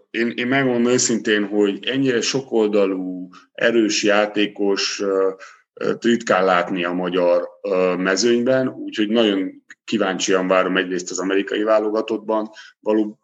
Én, 0.10 0.34
én 0.36 0.48
megmondom 0.48 0.92
őszintén, 0.92 1.48
hogy 1.48 1.86
ennyire 1.86 2.22
sokoldalú, 2.22 3.30
erős 3.54 4.04
játékos 4.04 5.04
ritkán 6.00 6.46
látni 6.46 6.84
a 6.84 6.92
magyar 6.92 7.48
mezőnyben, 7.98 8.68
úgyhogy 8.68 9.10
nagyon 9.10 9.64
kíváncsian 9.84 10.48
várom 10.48 10.78
egyrészt 10.78 11.12
az 11.12 11.20
amerikai 11.20 11.64
válogatottban 11.64 12.50
való 12.80 13.20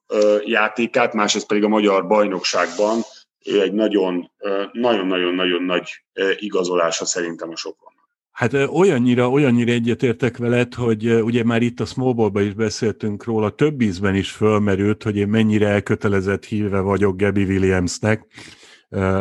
játékát, 0.45 1.13
másrészt 1.13 1.47
pedig 1.47 1.63
a 1.63 1.67
magyar 1.67 2.07
bajnokságban. 2.07 3.01
Ő 3.45 3.61
egy 3.61 3.73
nagyon, 3.73 4.31
nagyon-nagyon-nagyon 4.71 5.63
nagy 5.63 6.03
igazolása 6.35 7.05
szerintem 7.05 7.49
a 7.49 7.55
Sopron. 7.55 7.95
Hát 8.37 8.53
olyannyira, 8.53 9.29
olyannyira 9.29 9.71
egyetértek 9.71 10.37
veled, 10.37 10.73
hogy 10.73 11.11
ugye 11.11 11.43
már 11.43 11.61
itt 11.61 11.79
a 11.79 11.85
Smallball-ba 11.85 12.41
is 12.41 12.53
beszéltünk 12.53 13.23
róla, 13.23 13.49
több 13.49 13.81
ízben 13.81 14.15
is 14.15 14.31
fölmerült, 14.31 15.03
hogy 15.03 15.17
én 15.17 15.27
mennyire 15.27 15.67
elkötelezett 15.67 16.45
híve 16.45 16.79
vagyok 16.79 17.17
Gabby 17.17 17.43
Williamsnek, 17.43 18.25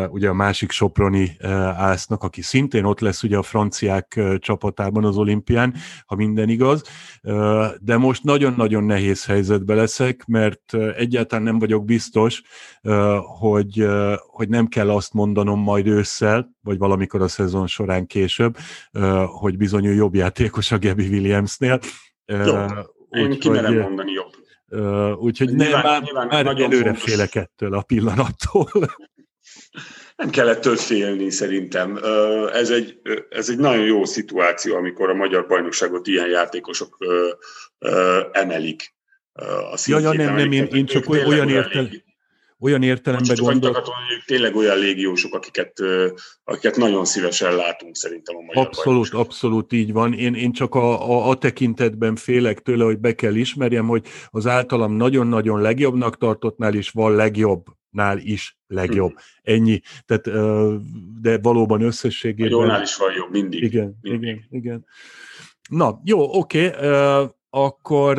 ugye 0.09 0.29
a 0.29 0.35
másik 0.35 0.71
Soproni 0.71 1.37
ásznak, 1.77 2.23
aki 2.23 2.43
szintén 2.43 2.85
ott 2.85 3.01
lesz 3.01 3.23
ugye 3.23 3.37
a 3.37 3.43
franciák 3.43 4.21
csapatában 4.39 5.05
az 5.05 5.17
olimpián, 5.17 5.75
ha 6.07 6.15
minden 6.15 6.49
igaz, 6.49 6.83
de 7.81 7.97
most 7.97 8.23
nagyon-nagyon 8.23 8.85
nehéz 8.85 9.25
helyzetbe 9.25 9.75
leszek, 9.75 10.25
mert 10.27 10.75
egyáltalán 10.75 11.45
nem 11.45 11.59
vagyok 11.59 11.85
biztos, 11.85 12.43
hogy, 13.39 13.87
hogy 14.27 14.49
nem 14.49 14.67
kell 14.67 14.91
azt 14.91 15.13
mondanom 15.13 15.61
majd 15.61 15.87
ősszel, 15.87 16.55
vagy 16.61 16.79
valamikor 16.79 17.23
a 17.23 17.29
szezon 17.29 17.67
során 17.67 18.07
később, 18.07 18.57
hogy 19.25 19.57
bizony 19.57 19.85
ő 19.87 19.95
jobb 19.95 20.15
játékos 20.15 20.73
a 20.73 20.79
Gabby 20.79 21.09
Williamsnél. 21.09 21.79
Jobb. 22.27 22.95
Én 23.11 23.27
úgy, 23.27 23.39
kimerem 23.39 23.75
hogy, 23.75 23.83
mondani 23.83 24.13
jobb. 24.13 24.33
Úgyhogy 25.19 25.49
nyilván, 25.49 25.71
nem, 25.71 25.83
már, 25.83 26.03
nyilván 26.03 26.27
már 26.27 26.61
előre 26.61 26.95
félek 26.95 27.35
ettől 27.35 27.75
a 27.75 27.83
pillanattól. 27.83 28.69
Nem 30.17 30.31
kell 30.31 30.49
ettől 30.49 30.77
félni 30.77 31.31
szerintem. 31.31 31.99
Ez 32.53 32.71
egy, 32.71 33.01
ez 33.29 33.51
egy 33.51 33.59
nagyon 33.59 33.85
jó 33.85 34.05
szituáció, 34.05 34.77
amikor 34.77 35.11
a 35.11 35.15
magyar 35.15 35.47
bajnokságot 35.47 36.07
ilyen 36.07 36.29
játékosok 36.29 36.97
emelik 38.33 38.95
a 39.73 39.77
szintjét. 39.77 40.07
Ja, 40.07 40.12
ja 40.12 40.27
nem, 40.27 40.35
nem, 40.35 40.53
én, 40.53 40.65
én 40.65 40.87
csak 40.87 41.09
olyan 41.09 41.49
értem, 41.49 41.89
olyan 42.61 42.83
értelemben 42.83 43.37
gondolok. 43.41 43.77
hogy 43.77 43.95
tényleg 44.27 44.57
olyan 44.57 44.79
légiósok, 44.79 45.35
akiket, 45.35 45.73
akiket 46.45 46.77
nagyon 46.77 47.05
szívesen 47.05 47.57
látunk 47.57 47.97
szerintem 47.97 48.37
a 48.37 48.41
magyar 48.41 48.67
Abszolút, 48.67 49.12
abszolút 49.12 49.73
így 49.73 49.93
van. 49.93 50.12
Én, 50.12 50.35
én 50.35 50.53
csak 50.53 50.75
a, 50.75 51.11
a, 51.11 51.29
a 51.29 51.35
tekintetben 51.35 52.17
félek 52.17 52.61
tőle, 52.61 52.85
hogy 52.85 52.99
be 52.99 53.15
kell 53.15 53.35
ismerjem, 53.35 53.87
hogy 53.87 54.07
az 54.31 54.47
általam 54.47 54.93
nagyon-nagyon 54.93 55.61
legjobbnak 55.61 56.19
tartottnál 56.19 56.75
is 56.75 56.91
van 56.91 57.15
legjobb 57.15 57.65
nál 57.97 58.19
is 58.19 58.59
legjobb. 58.67 59.11
Hmm. 59.11 59.55
Ennyi. 59.55 59.81
Tehát, 60.05 60.25
de 61.21 61.39
valóban 61.39 61.81
összességében... 61.83 62.53
A 62.53 62.61
jónál 62.61 62.83
is 62.83 62.97
van 62.97 63.13
jobb, 63.13 63.31
mindig. 63.31 63.63
Igen, 63.63 63.99
mindig. 64.03 64.29
igen, 64.29 64.47
igen. 64.51 64.87
Na, 65.69 66.01
jó, 66.05 66.39
oké, 66.39 66.67
okay. 66.67 67.27
akkor 67.51 68.19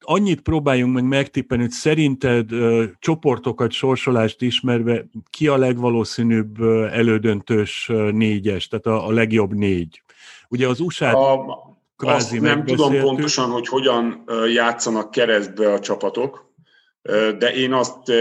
annyit 0.00 0.40
próbáljunk 0.40 0.94
meg 0.94 1.04
megtippeni, 1.04 1.62
hogy 1.62 1.70
szerinted 1.70 2.50
csoportokat, 2.98 3.70
sorsolást 3.70 4.42
ismerve 4.42 5.06
ki 5.30 5.48
a 5.48 5.56
legvalószínűbb 5.56 6.60
elődöntős 6.90 7.90
négyes, 8.10 8.68
tehát 8.68 8.86
a, 8.86 9.06
a 9.06 9.10
legjobb 9.10 9.54
négy. 9.54 10.02
Ugye 10.48 10.68
az 10.68 10.80
usa 10.80 11.08
a, 11.08 11.44
kvázi 11.96 12.36
Azt 12.36 12.46
nem 12.46 12.64
tudom 12.64 13.00
pontosan, 13.00 13.50
hogy 13.50 13.68
hogyan 13.68 14.24
játszanak 14.54 15.10
keresztbe 15.10 15.72
a 15.72 15.80
csapatok, 15.80 16.51
de 17.38 17.54
én 17.54 17.72
azt 17.72 18.12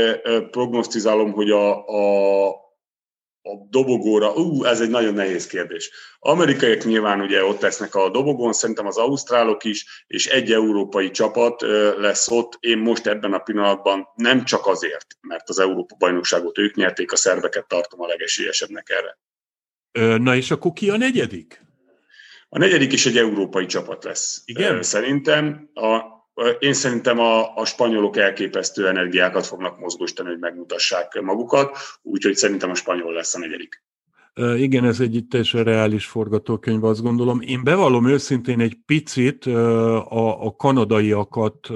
prognosztizálom, 0.51 1.31
hogy 1.31 1.49
a, 1.51 1.87
a, 1.87 2.47
a 3.41 3.67
dobogóra, 3.69 4.33
ú, 4.33 4.63
ez 4.63 4.81
egy 4.81 4.89
nagyon 4.89 5.13
nehéz 5.13 5.47
kérdés. 5.47 5.91
Amerikaiak 6.19 6.83
nyilván 6.83 7.21
ugye 7.21 7.43
ott 7.43 7.61
lesznek 7.61 7.95
a 7.95 8.09
dobogón, 8.09 8.53
szerintem 8.53 8.85
az 8.85 8.97
ausztrálok 8.97 9.63
is, 9.63 10.05
és 10.07 10.27
egy 10.27 10.51
európai 10.51 11.11
csapat 11.11 11.61
lesz 11.97 12.31
ott. 12.31 12.57
Én 12.59 12.77
most 12.77 13.07
ebben 13.07 13.33
a 13.33 13.39
pillanatban 13.39 14.07
nem 14.15 14.45
csak 14.45 14.67
azért, 14.67 15.05
mert 15.21 15.49
az 15.49 15.59
Európa 15.59 15.95
bajnokságot 15.95 16.57
ők 16.57 16.75
nyerték, 16.75 17.11
a 17.11 17.15
szerveket 17.15 17.67
tartom 17.67 18.01
a 18.01 18.07
legesélyesebbnek 18.07 18.89
erre. 18.89 19.17
Na 20.17 20.35
és 20.35 20.51
akkor 20.51 20.73
ki 20.73 20.89
a 20.89 20.97
negyedik? 20.97 21.61
A 22.49 22.57
negyedik 22.57 22.93
is 22.93 23.05
egy 23.05 23.17
európai 23.17 23.65
csapat 23.65 24.03
lesz. 24.03 24.41
Igen? 24.45 24.83
Szerintem 24.83 25.69
a, 25.73 26.20
én 26.59 26.73
szerintem 26.73 27.19
a, 27.19 27.55
a 27.55 27.65
spanyolok 27.65 28.17
elképesztő 28.17 28.87
energiákat 28.87 29.45
fognak 29.45 29.79
mozgostani, 29.79 30.29
hogy 30.29 30.39
megmutassák 30.39 31.21
magukat, 31.21 31.77
úgyhogy 32.01 32.35
szerintem 32.35 32.69
a 32.69 32.75
spanyol 32.75 33.13
lesz 33.13 33.35
a 33.35 33.39
negyedik. 33.39 33.83
Igen, 34.35 34.85
ez 34.85 34.99
egy 34.99 35.25
teljesen 35.29 35.63
reális 35.63 36.05
forgatókönyv, 36.05 36.83
azt 36.83 37.01
gondolom. 37.01 37.41
Én 37.41 37.63
bevallom 37.63 38.07
őszintén 38.07 38.59
egy 38.59 38.77
picit 38.85 39.45
a, 39.45 40.45
a 40.45 40.55
kanadaiakat 40.55 41.69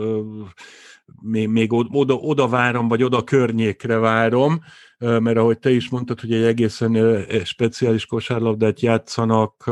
még, 1.21 1.47
még 1.47 1.73
oda, 1.73 2.13
oda 2.13 2.47
várom, 2.47 2.87
vagy 2.87 3.03
oda 3.03 3.23
környékre 3.23 3.97
várom, 3.97 4.59
mert 4.97 5.37
ahogy 5.37 5.59
te 5.59 5.69
is 5.69 5.89
mondtad, 5.89 6.19
hogy 6.19 6.33
egy 6.33 6.43
egészen 6.43 7.25
speciális 7.43 8.05
kosárlabdát 8.05 8.79
játszanak, 8.79 9.63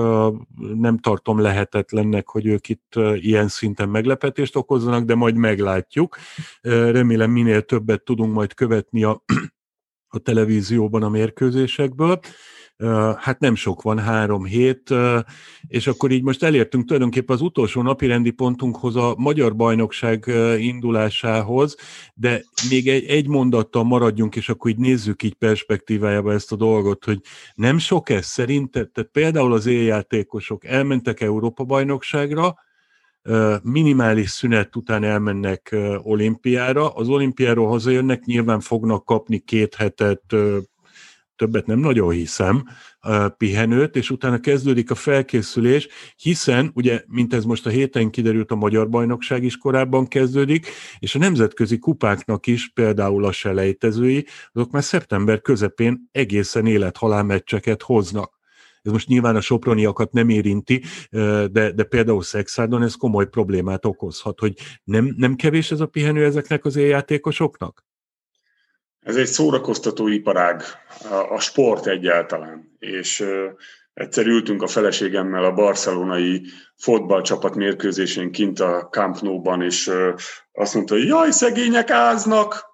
nem 0.73 0.97
tartom 0.97 1.39
lehetetlennek, 1.39 2.27
hogy 2.27 2.45
ők 2.45 2.69
itt 2.69 2.93
ilyen 3.15 3.47
szinten 3.47 3.89
meglepetést 3.89 4.55
okozzanak, 4.55 5.03
de 5.03 5.15
majd 5.15 5.35
meglátjuk. 5.35 6.17
Remélem 6.61 7.31
minél 7.31 7.61
többet 7.61 8.03
tudunk 8.03 8.33
majd 8.33 8.53
követni 8.53 9.03
a, 9.03 9.23
a 10.07 10.17
televízióban 10.17 11.03
a 11.03 11.09
mérkőzésekből 11.09 12.19
hát 13.17 13.39
nem 13.39 13.55
sok 13.55 13.81
van, 13.81 13.99
három 13.99 14.45
hét, 14.45 14.93
és 15.67 15.87
akkor 15.87 16.11
így 16.11 16.23
most 16.23 16.43
elértünk 16.43 16.85
tulajdonképpen 16.85 17.35
az 17.35 17.41
utolsó 17.41 17.81
napirendi 17.81 18.31
pontunkhoz, 18.31 18.95
a 18.95 19.13
Magyar 19.17 19.55
Bajnokság 19.55 20.31
indulásához, 20.59 21.75
de 22.13 22.43
még 22.69 22.87
egy, 22.87 23.05
egy 23.05 23.27
mondattal 23.27 23.83
maradjunk, 23.83 24.35
és 24.35 24.49
akkor 24.49 24.71
így 24.71 24.77
nézzük 24.77 25.23
így 25.23 25.33
perspektívájába 25.33 26.33
ezt 26.33 26.51
a 26.51 26.55
dolgot, 26.55 27.05
hogy 27.05 27.19
nem 27.53 27.77
sok 27.77 28.09
ez 28.09 28.25
szerinted, 28.25 28.89
tehát 28.89 29.09
például 29.09 29.53
az 29.53 29.65
éljátékosok 29.65 30.65
elmentek 30.65 31.21
Európa-bajnokságra, 31.21 32.55
minimális 33.61 34.29
szünet 34.29 34.75
után 34.75 35.03
elmennek 35.03 35.75
olimpiára, 35.97 36.89
az 36.89 37.07
olimpiáról 37.07 37.67
hazajönnek, 37.67 38.23
nyilván 38.23 38.59
fognak 38.59 39.05
kapni 39.05 39.39
két 39.39 39.75
hetet 39.75 40.35
többet 41.35 41.65
nem 41.65 41.79
nagyon 41.79 42.11
hiszem, 42.11 42.63
pihenőt, 43.37 43.95
és 43.95 44.09
utána 44.09 44.39
kezdődik 44.39 44.91
a 44.91 44.95
felkészülés, 44.95 45.87
hiszen, 46.15 46.71
ugye, 46.73 47.03
mint 47.07 47.33
ez 47.33 47.43
most 47.43 47.65
a 47.65 47.69
héten 47.69 48.09
kiderült, 48.09 48.51
a 48.51 48.55
Magyar 48.55 48.89
Bajnokság 48.89 49.43
is 49.43 49.57
korábban 49.57 50.07
kezdődik, 50.07 50.67
és 50.99 51.15
a 51.15 51.19
nemzetközi 51.19 51.77
kupáknak 51.77 52.47
is, 52.47 52.69
például 52.69 53.25
a 53.25 53.31
selejtezői, 53.31 54.25
azok 54.51 54.71
már 54.71 54.83
szeptember 54.83 55.41
közepén 55.41 56.09
egészen 56.11 56.65
élethalál 56.65 57.23
meccseket 57.23 57.81
hoznak. 57.81 58.41
Ez 58.81 58.91
most 58.91 59.07
nyilván 59.07 59.35
a 59.35 59.41
soproniakat 59.41 60.11
nem 60.11 60.29
érinti, 60.29 60.83
de, 61.51 61.71
de 61.71 61.83
például 61.83 62.23
Szexádon 62.23 62.83
ez 62.83 62.95
komoly 62.95 63.27
problémát 63.27 63.85
okozhat, 63.85 64.39
hogy 64.39 64.53
nem, 64.83 65.13
nem 65.17 65.35
kevés 65.35 65.71
ez 65.71 65.79
a 65.79 65.85
pihenő 65.85 66.25
ezeknek 66.25 66.65
az 66.65 66.75
éljátékosoknak? 66.75 67.85
Ez 69.03 69.15
egy 69.15 69.25
szórakoztató 69.25 70.07
iparág, 70.07 70.63
a 71.29 71.39
sport 71.39 71.87
egyáltalán, 71.87 72.75
és 72.79 73.25
egyszer 73.93 74.25
ültünk 74.25 74.61
a 74.61 74.67
feleségemmel 74.67 75.43
a 75.43 75.53
barcelonai 75.53 76.45
fotballcsapat 76.75 77.55
mérkőzésén 77.55 78.31
kint 78.31 78.59
a 78.59 78.87
Camp 78.91 79.19
Nou-ban, 79.19 79.61
és 79.61 79.91
azt 80.53 80.73
mondta, 80.73 80.93
hogy 80.93 81.07
jaj, 81.07 81.31
szegények 81.31 81.89
áznak, 81.89 82.72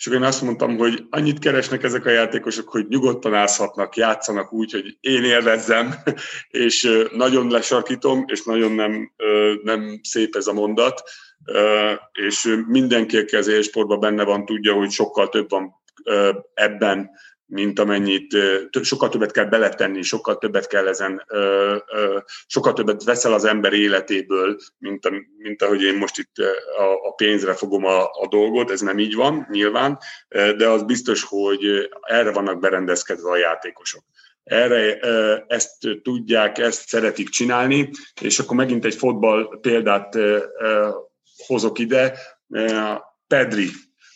és 0.00 0.06
akkor 0.06 0.18
én 0.18 0.26
azt 0.26 0.42
mondtam, 0.42 0.76
hogy 0.76 1.06
annyit 1.10 1.38
keresnek 1.38 1.82
ezek 1.82 2.06
a 2.06 2.10
játékosok, 2.10 2.68
hogy 2.68 2.86
nyugodtan 2.88 3.34
ázhatnak, 3.34 3.96
játszanak 3.96 4.52
úgy, 4.52 4.72
hogy 4.72 4.96
én 5.00 5.24
élvezzem, 5.24 5.94
és 6.64 7.06
nagyon 7.12 7.50
lesarkítom, 7.50 8.24
és 8.26 8.42
nagyon 8.42 8.72
nem, 8.72 9.12
nem 9.62 10.00
szép 10.02 10.36
ez 10.36 10.46
a 10.46 10.52
mondat, 10.52 11.02
és 12.12 12.62
mindenki, 12.66 13.16
aki 13.16 13.36
az 13.36 13.48
élsportban 13.48 14.00
benne 14.00 14.24
van, 14.24 14.44
tudja, 14.44 14.74
hogy 14.74 14.90
sokkal 14.90 15.28
több 15.28 15.50
van 15.50 15.74
ebben, 16.54 17.10
mint 17.50 17.78
amennyit, 17.78 18.36
sokkal 18.82 19.08
többet 19.08 19.32
kell 19.32 19.44
beletenni, 19.44 20.02
sokkal 20.02 20.38
többet 20.38 20.66
kell 20.66 20.86
ezen, 20.86 21.24
sokkal 22.46 22.72
többet 22.72 23.04
veszel 23.04 23.32
az 23.32 23.44
ember 23.44 23.72
életéből, 23.72 24.56
mint, 24.78 25.04
a, 25.04 25.10
mint 25.38 25.62
ahogy 25.62 25.82
én 25.82 25.96
most 25.96 26.18
itt 26.18 26.36
a, 26.78 27.08
a 27.08 27.12
pénzre 27.12 27.54
fogom 27.54 27.84
a, 27.84 28.02
a 28.02 28.26
dolgot, 28.30 28.70
ez 28.70 28.80
nem 28.80 28.98
így 28.98 29.14
van, 29.14 29.46
nyilván, 29.50 29.98
de 30.28 30.68
az 30.68 30.82
biztos, 30.82 31.24
hogy 31.24 31.88
erre 32.00 32.32
vannak 32.32 32.60
berendezkedve 32.60 33.30
a 33.30 33.36
játékosok 33.36 34.02
erre 34.44 34.98
ezt 35.46 35.76
tudják, 36.02 36.58
ezt 36.58 36.88
szeretik 36.88 37.28
csinálni, 37.28 37.90
és 38.20 38.38
akkor 38.38 38.56
megint 38.56 38.84
egy 38.84 38.94
fotball 38.94 39.58
példát 39.60 40.16
hozok 41.46 41.78
ide. 41.78 42.18
Pedri, 43.26 43.70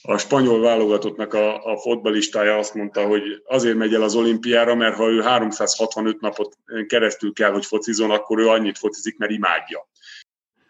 a 0.07 0.19
spanyol 0.19 0.61
válogatottnak 0.61 1.35
a, 1.35 1.73
a 1.73 1.77
fotbalistája 1.77 2.59
azt 2.59 2.75
mondta, 2.75 3.07
hogy 3.07 3.23
azért 3.47 3.77
megy 3.77 3.95
el 3.95 4.03
az 4.03 4.15
olimpiára, 4.15 4.75
mert 4.75 4.97
ha 4.97 5.09
ő 5.09 5.21
365 5.21 6.21
napot 6.21 6.59
keresztül 6.87 7.33
kell, 7.33 7.51
hogy 7.51 7.67
focizon, 7.67 8.11
akkor 8.11 8.39
ő 8.39 8.49
annyit 8.49 8.79
focizik, 8.79 9.19
mert 9.19 9.33
imádja. 9.33 9.89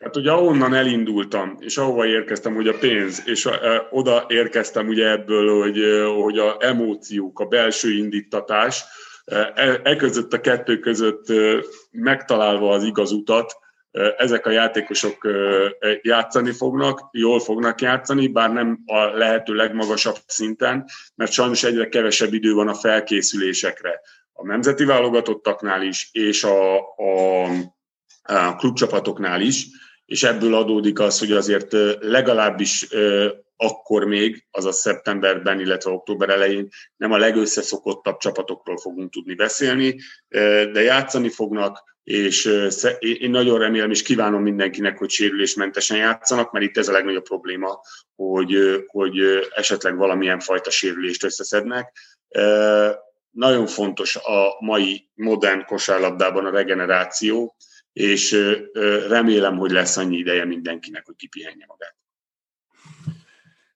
Hát 0.01 0.17
ugye 0.17 0.33
onnan 0.33 0.75
elindultam, 0.75 1.57
és 1.61 1.77
ahova 1.77 2.07
érkeztem, 2.07 2.55
hogy 2.55 2.69
a 2.69 2.79
pénz, 2.79 3.23
és 3.27 3.49
oda 3.91 4.25
érkeztem 4.29 4.89
ugye 4.89 5.11
ebből, 5.11 5.61
hogy, 5.61 5.79
hogy 6.23 6.39
a 6.39 6.57
emóciók, 6.61 7.41
a 7.41 7.45
belső 7.45 7.93
indítatás, 7.93 8.85
e, 9.25 9.81
e 9.83 9.97
között 9.97 10.33
a 10.33 10.41
kettő 10.41 10.79
között 10.79 11.27
megtalálva 11.91 12.71
az 12.71 12.85
igaz 12.85 13.13
utat, 13.13 13.57
ezek 14.17 14.47
a 14.47 14.51
játékosok 14.51 15.29
játszani 16.03 16.53
fognak, 16.53 17.09
jól 17.13 17.41
fognak 17.41 17.81
játszani, 17.81 18.29
bár 18.29 18.53
nem 18.53 18.83
a 18.87 19.05
lehető 19.05 19.55
legmagasabb 19.55 20.17
szinten, 20.27 20.85
mert 21.15 21.33
sajnos 21.33 21.65
egyre 21.65 21.89
kevesebb 21.89 22.33
idő 22.33 22.53
van 22.53 22.69
a 22.69 22.75
felkészülésekre. 22.75 24.01
A 24.33 24.47
nemzeti 24.47 24.85
válogatottaknál 24.85 25.83
is, 25.83 26.09
és 26.13 26.45
a, 26.45 26.77
a, 26.79 27.45
a 28.23 28.57
klubcsapatoknál 28.57 29.41
is, 29.41 29.67
és 30.07 30.23
ebből 30.23 30.55
adódik 30.55 30.99
az, 30.99 31.19
hogy 31.19 31.33
azért 31.33 31.73
legalábbis 32.01 32.89
akkor 33.57 34.05
még, 34.05 34.47
azaz 34.51 34.77
szeptemberben, 34.77 35.61
illetve 35.61 35.91
október 35.91 36.29
elején 36.29 36.69
nem 36.97 37.13
a 37.13 37.19
legösszeszokottabb 37.19 38.17
csapatokról 38.17 38.79
fogunk 38.79 39.13
tudni 39.13 39.35
beszélni, 39.35 40.01
de 40.73 40.83
játszani 40.83 41.29
fognak, 41.29 41.94
és 42.05 42.45
én 42.99 43.31
nagyon 43.31 43.59
remélem 43.59 43.91
és 43.91 44.03
kívánom 44.03 44.43
mindenkinek, 44.43 44.99
hogy 44.99 45.11
sérülésmentesen 45.11 45.97
játszanak, 45.97 46.53
mert 46.53 46.65
itt 46.65 46.77
ez 46.77 46.89
a 46.89 46.93
legnagyobb 46.93 47.25
probléma, 47.25 47.81
hogy, 48.15 48.85
hogy 48.87 49.19
esetleg 49.55 49.97
valamilyen 49.97 50.41
fajta 50.41 50.71
sérülést 50.71 51.25
összeszednek. 51.25 51.93
Nagyon 53.31 53.67
fontos 53.67 54.17
a 54.17 54.57
mai 54.61 55.09
modern 55.15 55.65
kosárlabdában 55.65 56.47
a 56.47 56.51
regeneráció, 56.51 57.57
és 57.93 58.55
remélem, 59.09 59.57
hogy 59.57 59.71
lesz 59.71 59.97
annyi 59.97 60.17
ideje 60.17 60.45
mindenkinek, 60.45 61.07
hogy 61.07 61.17
kipihenje 61.17 61.65
magát. 61.69 61.97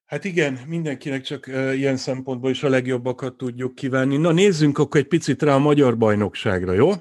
Hát 0.06 0.24
igen, 0.24 0.58
mindenkinek 0.66 1.22
csak 1.22 1.46
ilyen 1.72 1.96
szempontból 1.96 2.50
is 2.50 2.62
a 2.62 2.68
legjobbakat 2.68 3.34
tudjuk 3.36 3.74
kívánni. 3.74 4.16
Na 4.16 4.32
nézzünk 4.32 4.78
akkor 4.78 5.00
egy 5.00 5.06
picit 5.06 5.42
rá 5.42 5.54
a 5.54 5.58
magyar 5.58 5.98
bajnokságra, 5.98 6.72
jó? 6.72 6.92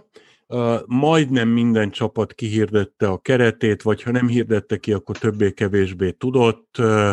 Uh, 0.49 0.79
majdnem 0.85 1.47
minden 1.47 1.91
csapat 1.91 2.33
kihirdette 2.33 3.07
a 3.07 3.17
keretét, 3.17 3.81
vagy 3.81 4.03
ha 4.03 4.11
nem 4.11 4.27
hirdette 4.27 4.77
ki, 4.77 4.93
akkor 4.93 5.17
többé-kevésbé 5.17 6.11
tudott. 6.11 6.75
Uh, 6.79 7.11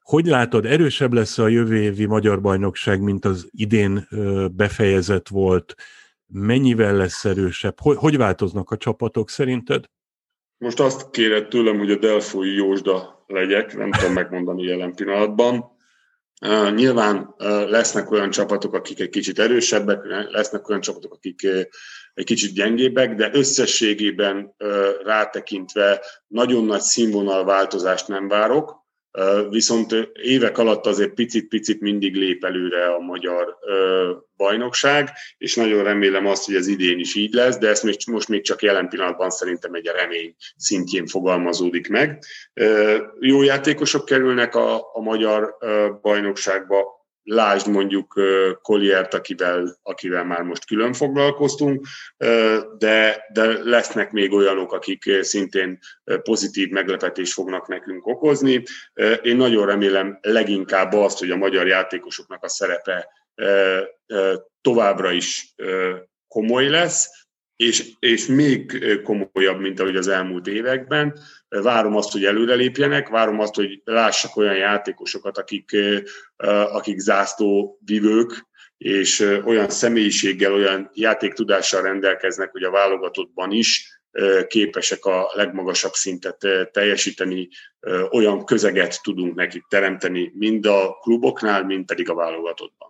hogy 0.00 0.26
látod, 0.26 0.66
erősebb 0.66 1.12
lesz 1.12 1.38
a 1.38 1.48
jövő 1.48 1.76
évi 1.76 2.06
magyar 2.06 2.40
bajnokság, 2.40 3.00
mint 3.00 3.24
az 3.24 3.48
idén 3.50 4.06
uh, 4.10 4.48
befejezett 4.48 5.28
volt? 5.28 5.74
Mennyivel 6.26 6.96
lesz 6.96 7.24
erősebb? 7.24 7.74
Hogy, 7.80 8.16
változnak 8.16 8.70
a 8.70 8.76
csapatok 8.76 9.30
szerinted? 9.30 9.84
Most 10.58 10.80
azt 10.80 11.10
kéred 11.10 11.48
tőlem, 11.48 11.78
hogy 11.78 11.90
a 11.90 11.96
Delfoi 11.96 12.54
Jósda 12.54 13.24
legyek, 13.26 13.76
nem 13.76 13.90
tudom 13.90 14.12
megmondani 14.12 14.62
jelen 14.62 14.94
pillanatban. 14.94 15.64
Nyilván 16.74 17.34
lesznek 17.68 18.10
olyan 18.10 18.30
csapatok, 18.30 18.74
akik 18.74 19.00
egy 19.00 19.08
kicsit 19.08 19.38
erősebbek, 19.38 19.98
lesznek 20.30 20.68
olyan 20.68 20.80
csapatok, 20.80 21.12
akik 21.12 21.46
egy 22.18 22.24
kicsit 22.24 22.54
gyengébbek, 22.54 23.14
de 23.14 23.30
összességében 23.32 24.54
rátekintve 25.04 26.04
nagyon 26.26 26.64
nagy 26.64 26.80
színvonalváltozást 26.80 28.08
nem 28.08 28.28
várok. 28.28 28.76
Viszont 29.50 30.10
évek 30.22 30.58
alatt 30.58 30.86
azért 30.86 31.14
picit-picit 31.14 31.80
mindig 31.80 32.14
lép 32.14 32.44
előre 32.44 32.86
a 32.86 32.98
magyar 32.98 33.58
bajnokság, 34.36 35.10
és 35.38 35.54
nagyon 35.54 35.84
remélem 35.84 36.26
azt, 36.26 36.44
hogy 36.44 36.54
az 36.54 36.66
idén 36.66 36.98
is 36.98 37.14
így 37.14 37.32
lesz, 37.32 37.58
de 37.58 37.68
ezt 37.68 38.06
most 38.06 38.28
még 38.28 38.42
csak 38.42 38.62
jelen 38.62 38.88
pillanatban 38.88 39.30
szerintem 39.30 39.74
egy 39.74 39.86
remény 39.86 40.34
szintjén 40.56 41.06
fogalmazódik 41.06 41.88
meg. 41.88 42.22
Jó 43.20 43.42
játékosok 43.42 44.04
kerülnek 44.04 44.54
a, 44.54 44.76
a 44.92 45.00
magyar 45.00 45.56
bajnokságba, 46.02 46.97
Lásd 47.30 47.66
mondjuk 47.66 48.20
Colliert, 48.62 49.14
akivel, 49.14 49.78
akivel 49.82 50.24
már 50.24 50.42
most 50.42 50.66
külön 50.66 50.92
foglalkoztunk, 50.92 51.86
de, 52.78 53.26
de 53.32 53.62
lesznek 53.62 54.10
még 54.10 54.32
olyanok, 54.32 54.72
akik 54.72 55.02
szintén 55.20 55.78
pozitív 56.22 56.68
meglepetést 56.68 57.32
fognak 57.32 57.68
nekünk 57.68 58.06
okozni. 58.06 58.62
Én 59.22 59.36
nagyon 59.36 59.66
remélem 59.66 60.18
leginkább 60.20 60.92
azt, 60.92 61.18
hogy 61.18 61.30
a 61.30 61.36
magyar 61.36 61.66
játékosoknak 61.66 62.44
a 62.44 62.48
szerepe 62.48 63.08
továbbra 64.60 65.10
is 65.10 65.54
komoly 66.28 66.68
lesz, 66.68 67.17
és, 67.58 67.90
és 67.98 68.26
még 68.26 68.84
komolyabb, 69.02 69.60
mint 69.60 69.80
ahogy 69.80 69.96
az 69.96 70.08
elmúlt 70.08 70.46
években. 70.46 71.18
Várom 71.48 71.96
azt, 71.96 72.12
hogy 72.12 72.24
előrelépjenek, 72.24 73.08
várom 73.08 73.40
azt, 73.40 73.54
hogy 73.54 73.80
lássak 73.84 74.36
olyan 74.36 74.56
játékosokat, 74.56 75.38
akik, 75.38 75.76
akik 76.72 76.98
zászló 76.98 77.78
vivők, 77.84 78.46
és 78.76 79.40
olyan 79.44 79.70
személyiséggel, 79.70 80.52
olyan 80.52 80.90
játéktudással 80.94 81.82
rendelkeznek, 81.82 82.50
hogy 82.50 82.62
a 82.62 82.70
válogatottban 82.70 83.50
is 83.50 84.00
képesek 84.46 85.04
a 85.04 85.30
legmagasabb 85.34 85.92
szintet 85.92 86.46
teljesíteni, 86.72 87.48
olyan 88.10 88.44
közeget 88.44 89.02
tudunk 89.02 89.34
nekik 89.34 89.64
teremteni, 89.68 90.32
mind 90.34 90.66
a 90.66 90.98
kluboknál, 91.00 91.64
mind 91.64 91.84
pedig 91.84 92.10
a 92.10 92.14
válogatottban. 92.14 92.87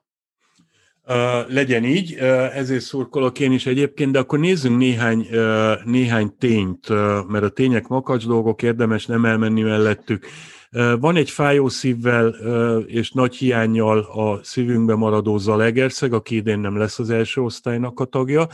Legyen 1.49 1.85
így, 1.85 2.15
ezért 2.55 2.81
szurkolok 2.81 3.41
én 3.41 3.53
is 3.53 3.67
egyébként, 3.67 4.13
de 4.13 4.19
akkor 4.19 4.39
nézzünk 4.39 4.79
néhány, 4.79 5.27
néhány 5.85 6.35
tényt, 6.39 6.89
mert 7.29 7.45
a 7.45 7.49
tények 7.49 7.87
makacs 7.87 8.27
dolgok, 8.27 8.63
érdemes 8.63 9.07
nem 9.07 9.25
elmenni 9.25 9.63
mellettük. 9.63 10.27
Van 11.01 11.17
egy 11.17 11.31
fájó 11.31 11.69
szívvel 11.69 12.29
és 12.87 13.11
nagy 13.11 13.35
hiányjal 13.35 13.99
a 13.99 14.41
szívünkbe 14.43 14.95
maradó 14.95 15.39
Zalegerszeg, 15.39 16.13
aki 16.13 16.37
idén 16.37 16.59
nem 16.59 16.77
lesz 16.77 16.99
az 16.99 17.11
első 17.11 17.41
osztálynak 17.41 18.01
a 18.01 18.05
tagja, 18.05 18.47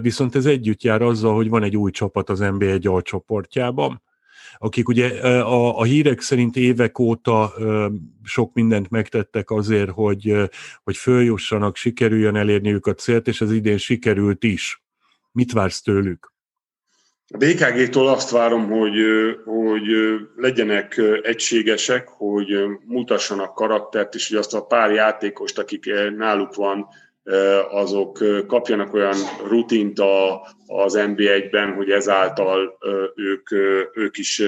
viszont 0.00 0.34
ez 0.34 0.46
együtt 0.46 0.82
jár 0.82 1.02
azzal, 1.02 1.34
hogy 1.34 1.48
van 1.48 1.62
egy 1.62 1.76
új 1.76 1.90
csapat 1.90 2.30
az 2.30 2.38
NBA 2.38 2.66
egy 2.66 2.86
alcsoportjában 2.86 4.02
akik 4.62 4.88
ugye 4.88 5.08
a, 5.40 5.78
a 5.78 5.82
hírek 5.82 6.20
szerint 6.20 6.56
évek 6.56 6.98
óta 6.98 7.54
sok 8.24 8.54
mindent 8.54 8.90
megtettek 8.90 9.50
azért, 9.50 9.90
hogy, 9.90 10.34
hogy 10.82 10.96
följussanak, 10.96 11.76
sikerüljön 11.76 12.36
elérniük 12.36 12.86
a 12.86 12.94
célt, 12.94 13.28
és 13.28 13.40
ez 13.40 13.52
idén 13.52 13.78
sikerült 13.78 14.44
is. 14.44 14.82
Mit 15.32 15.52
vársz 15.52 15.82
tőlük? 15.82 16.32
A 17.26 17.36
BKG-tól 17.36 18.08
azt 18.08 18.30
várom, 18.30 18.70
hogy, 18.70 18.96
hogy 19.44 19.88
legyenek 20.36 21.00
egységesek, 21.22 22.08
hogy 22.08 22.46
mutassanak 22.84 23.54
karaktert, 23.54 24.14
és 24.14 24.28
hogy 24.28 24.38
azt 24.38 24.54
a 24.54 24.64
pár 24.64 24.90
játékost, 24.90 25.58
akik 25.58 25.90
náluk 26.16 26.54
van, 26.54 26.86
azok 27.70 28.18
kapjanak 28.46 28.94
olyan 28.94 29.16
rutint 29.48 29.98
a, 29.98 30.46
az 30.66 30.98
NB1-ben, 30.98 31.74
hogy 31.74 31.90
ezáltal 31.90 32.78
ők, 33.14 33.50
ők 33.96 34.18
is 34.18 34.42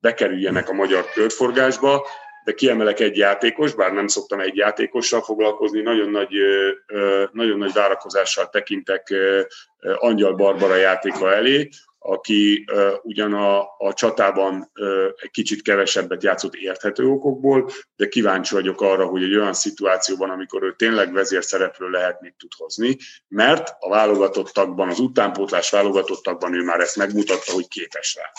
bekerüljenek 0.00 0.68
a 0.68 0.72
magyar 0.72 1.04
körforgásba, 1.14 2.06
de 2.44 2.54
kiemelek 2.54 3.00
egy 3.00 3.16
játékos, 3.16 3.74
bár 3.74 3.92
nem 3.92 4.06
szoktam 4.06 4.40
egy 4.40 4.56
játékossal 4.56 5.22
foglalkozni, 5.22 5.80
nagyon 5.80 6.10
nagy, 6.10 6.34
nagyon 7.32 7.58
nagy 7.58 7.72
várakozással 7.72 8.48
tekintek 8.48 9.14
Angyal 9.80 10.34
Barbara 10.34 10.76
játéka 10.76 11.34
elé, 11.34 11.68
aki 12.08 12.64
ugyan 13.02 13.32
a, 13.32 13.58
a 13.60 13.92
csatában 13.94 14.70
egy 15.16 15.30
kicsit 15.30 15.62
kevesebbet 15.62 16.22
játszott 16.22 16.54
érthető 16.54 17.06
okokból, 17.06 17.70
de 17.96 18.08
kíváncsi 18.08 18.54
vagyok 18.54 18.80
arra, 18.80 19.06
hogy 19.06 19.22
egy 19.22 19.36
olyan 19.36 19.52
szituációban, 19.52 20.30
amikor 20.30 20.62
ő 20.62 20.74
tényleg 20.76 21.12
vezérszereplő 21.12 21.88
lehet, 21.90 22.20
mit 22.20 22.34
tud 22.38 22.50
hozni, 22.56 22.96
mert 23.28 23.76
a 23.78 23.88
válogatottakban, 23.88 24.88
az 24.88 24.98
utánpótlás 24.98 25.70
válogatottakban 25.70 26.54
ő 26.54 26.62
már 26.62 26.80
ezt 26.80 26.96
megmutatta, 26.96 27.52
hogy 27.52 27.68
képes 27.68 28.14
rá. 28.14 28.30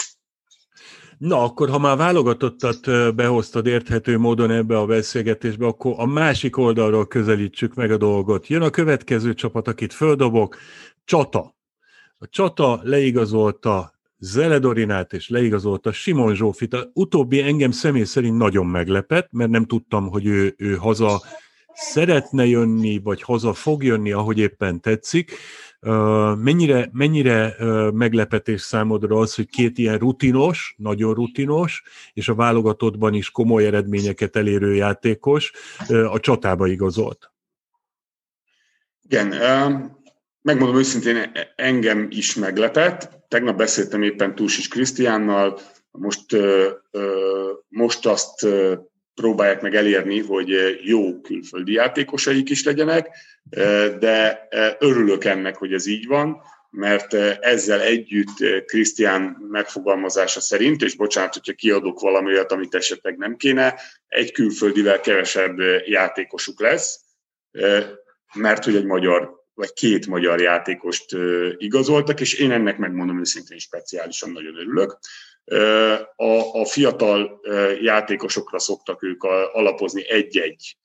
Na, 1.17 1.43
akkor 1.43 1.69
ha 1.69 1.79
már 1.79 1.97
válogatottat 1.97 3.15
behoztad 3.15 3.65
érthető 3.65 4.17
módon 4.17 4.51
ebbe 4.51 4.77
a 4.77 4.85
beszélgetésbe, 4.85 5.65
akkor 5.65 5.93
a 5.97 6.05
másik 6.05 6.57
oldalról 6.57 7.07
közelítsük 7.07 7.73
meg 7.73 7.91
a 7.91 7.97
dolgot. 7.97 8.47
Jön 8.47 8.61
a 8.61 8.69
következő 8.69 9.33
csapat, 9.33 9.67
akit 9.67 9.93
földobok, 9.93 10.57
csata. 11.05 11.57
A 12.21 12.27
csata 12.29 12.79
leigazolta 12.83 13.93
Zeledorinát 14.17 15.13
és 15.13 15.29
leigazolta 15.29 15.91
Simon 15.91 16.35
Zsófit. 16.35 16.73
A 16.73 16.89
utóbbi 16.93 17.41
engem 17.41 17.71
személy 17.71 18.03
szerint 18.03 18.37
nagyon 18.37 18.65
meglepett, 18.65 19.31
mert 19.31 19.49
nem 19.49 19.65
tudtam, 19.65 20.09
hogy 20.09 20.25
ő, 20.25 20.53
ő 20.57 20.75
haza 20.75 21.21
szeretne 21.73 22.45
jönni, 22.45 22.99
vagy 23.03 23.21
haza 23.21 23.53
fog 23.53 23.83
jönni, 23.83 24.11
ahogy 24.11 24.37
éppen 24.37 24.81
tetszik. 24.81 25.31
Mennyire, 26.35 26.89
mennyire 26.91 27.55
meglepetés 27.91 28.61
számodra 28.61 29.17
az, 29.17 29.35
hogy 29.35 29.49
két 29.49 29.77
ilyen 29.77 29.97
rutinos, 29.97 30.75
nagyon 30.77 31.13
rutinos, 31.13 31.83
és 32.13 32.29
a 32.29 32.35
válogatottban 32.35 33.13
is 33.13 33.29
komoly 33.29 33.65
eredményeket 33.65 34.35
elérő 34.35 34.75
játékos 34.75 35.51
a 35.87 36.19
csatába 36.19 36.67
igazolt? 36.67 37.31
Igen, 39.01 39.33
megmondom 40.41 40.77
őszintén, 40.77 41.31
engem 41.55 42.07
is 42.09 42.35
meglepett. 42.35 43.09
Tegnap 43.27 43.57
beszéltem 43.57 44.03
éppen 44.03 44.35
Túsis 44.35 44.67
Krisztiánnal, 44.67 45.59
most, 45.91 46.35
most 47.67 48.05
azt 48.05 48.47
próbálják 49.13 49.61
meg 49.61 49.75
elérni, 49.75 50.19
hogy 50.19 50.79
jó 50.83 51.21
külföldi 51.21 51.73
játékosaik 51.73 52.49
is 52.49 52.63
legyenek, 52.63 53.09
de 53.99 54.47
örülök 54.79 55.25
ennek, 55.25 55.55
hogy 55.55 55.73
ez 55.73 55.85
így 55.85 56.07
van, 56.07 56.41
mert 56.69 57.13
ezzel 57.39 57.81
együtt 57.81 58.65
Krisztián 58.65 59.37
megfogalmazása 59.49 60.39
szerint, 60.39 60.81
és 60.81 60.95
bocsánat, 60.95 61.33
hogyha 61.33 61.53
kiadok 61.53 61.99
valami 61.99 62.31
olyat, 62.31 62.51
amit 62.51 62.75
esetleg 62.75 63.17
nem 63.17 63.35
kéne, 63.35 63.79
egy 64.07 64.31
külföldivel 64.31 64.99
kevesebb 64.99 65.57
játékosuk 65.85 66.61
lesz, 66.61 66.99
mert 68.33 68.63
hogy 68.63 68.75
egy 68.75 68.85
magyar 68.85 69.38
vagy 69.59 69.73
két 69.73 70.07
magyar 70.07 70.41
játékost 70.41 71.15
igazoltak, 71.57 72.19
és 72.19 72.33
én 72.33 72.51
ennek 72.51 72.77
megmondom 72.77 73.19
őszintén 73.19 73.57
speciálisan 73.57 74.31
nagyon 74.31 74.55
örülök. 74.57 74.99
A, 76.15 76.59
a 76.59 76.65
fiatal 76.65 77.41
játékosokra 77.81 78.59
szoktak 78.59 79.03
ők 79.03 79.23
alapozni 79.23 80.09
egy-egy 80.09 80.77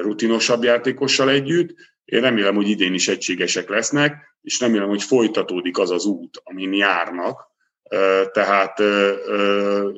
rutinosabb 0.00 0.62
játékossal 0.62 1.30
együtt. 1.30 1.74
Én 2.04 2.20
remélem, 2.20 2.54
hogy 2.54 2.68
idén 2.68 2.94
is 2.94 3.08
egységesek 3.08 3.68
lesznek, 3.68 4.36
és 4.42 4.60
remélem, 4.60 4.88
hogy 4.88 5.02
folytatódik 5.02 5.78
az 5.78 5.90
az 5.90 6.04
út, 6.04 6.40
amin 6.42 6.72
járnak, 6.72 7.52
tehát 8.32 8.82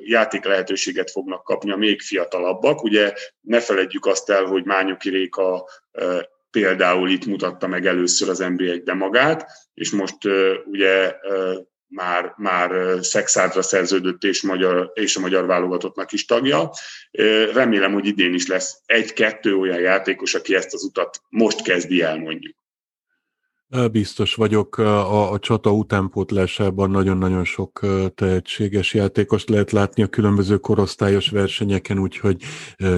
játék 0.04 0.44
lehetőséget 0.44 1.10
fognak 1.10 1.44
kapni 1.44 1.70
a 1.70 1.76
még 1.76 2.00
fiatalabbak. 2.00 2.82
Ugye 2.82 3.12
ne 3.40 3.60
feledjük 3.60 4.06
azt 4.06 4.30
el, 4.30 4.44
hogy 4.44 4.64
Mányoki 4.64 5.10
Réka 5.10 5.68
például 6.50 7.10
itt 7.10 7.26
mutatta 7.26 7.66
meg 7.66 7.86
először 7.86 8.28
az 8.28 8.38
NBA-ben 8.38 8.96
magát, 8.96 9.46
és 9.74 9.90
most 9.90 10.16
ugye 10.64 11.14
már, 11.86 12.34
már 12.36 12.98
Szexádra 13.04 13.62
szerződött 13.62 14.24
és, 14.24 14.42
magyar, 14.42 14.90
és 14.94 15.16
a 15.16 15.20
magyar 15.20 15.46
válogatottnak 15.46 16.12
is 16.12 16.24
tagja. 16.24 16.70
Remélem, 17.52 17.92
hogy 17.92 18.06
idén 18.06 18.34
is 18.34 18.46
lesz 18.46 18.80
egy-kettő 18.86 19.56
olyan 19.56 19.80
játékos, 19.80 20.34
aki 20.34 20.54
ezt 20.54 20.74
az 20.74 20.84
utat 20.84 21.20
most 21.28 21.62
kezdi 21.62 22.02
el 22.02 22.18
mondjuk. 22.18 22.56
Biztos 23.92 24.34
vagyok, 24.34 24.78
a, 24.78 25.32
a 25.32 25.38
csata 25.38 25.72
utánpótlásában 25.72 26.90
nagyon-nagyon 26.90 27.44
sok 27.44 27.80
tehetséges 28.14 28.94
játékost 28.94 29.48
lehet 29.48 29.70
látni 29.70 30.02
a 30.02 30.06
különböző 30.06 30.56
korosztályos 30.56 31.28
versenyeken, 31.28 31.98
úgyhogy 31.98 32.42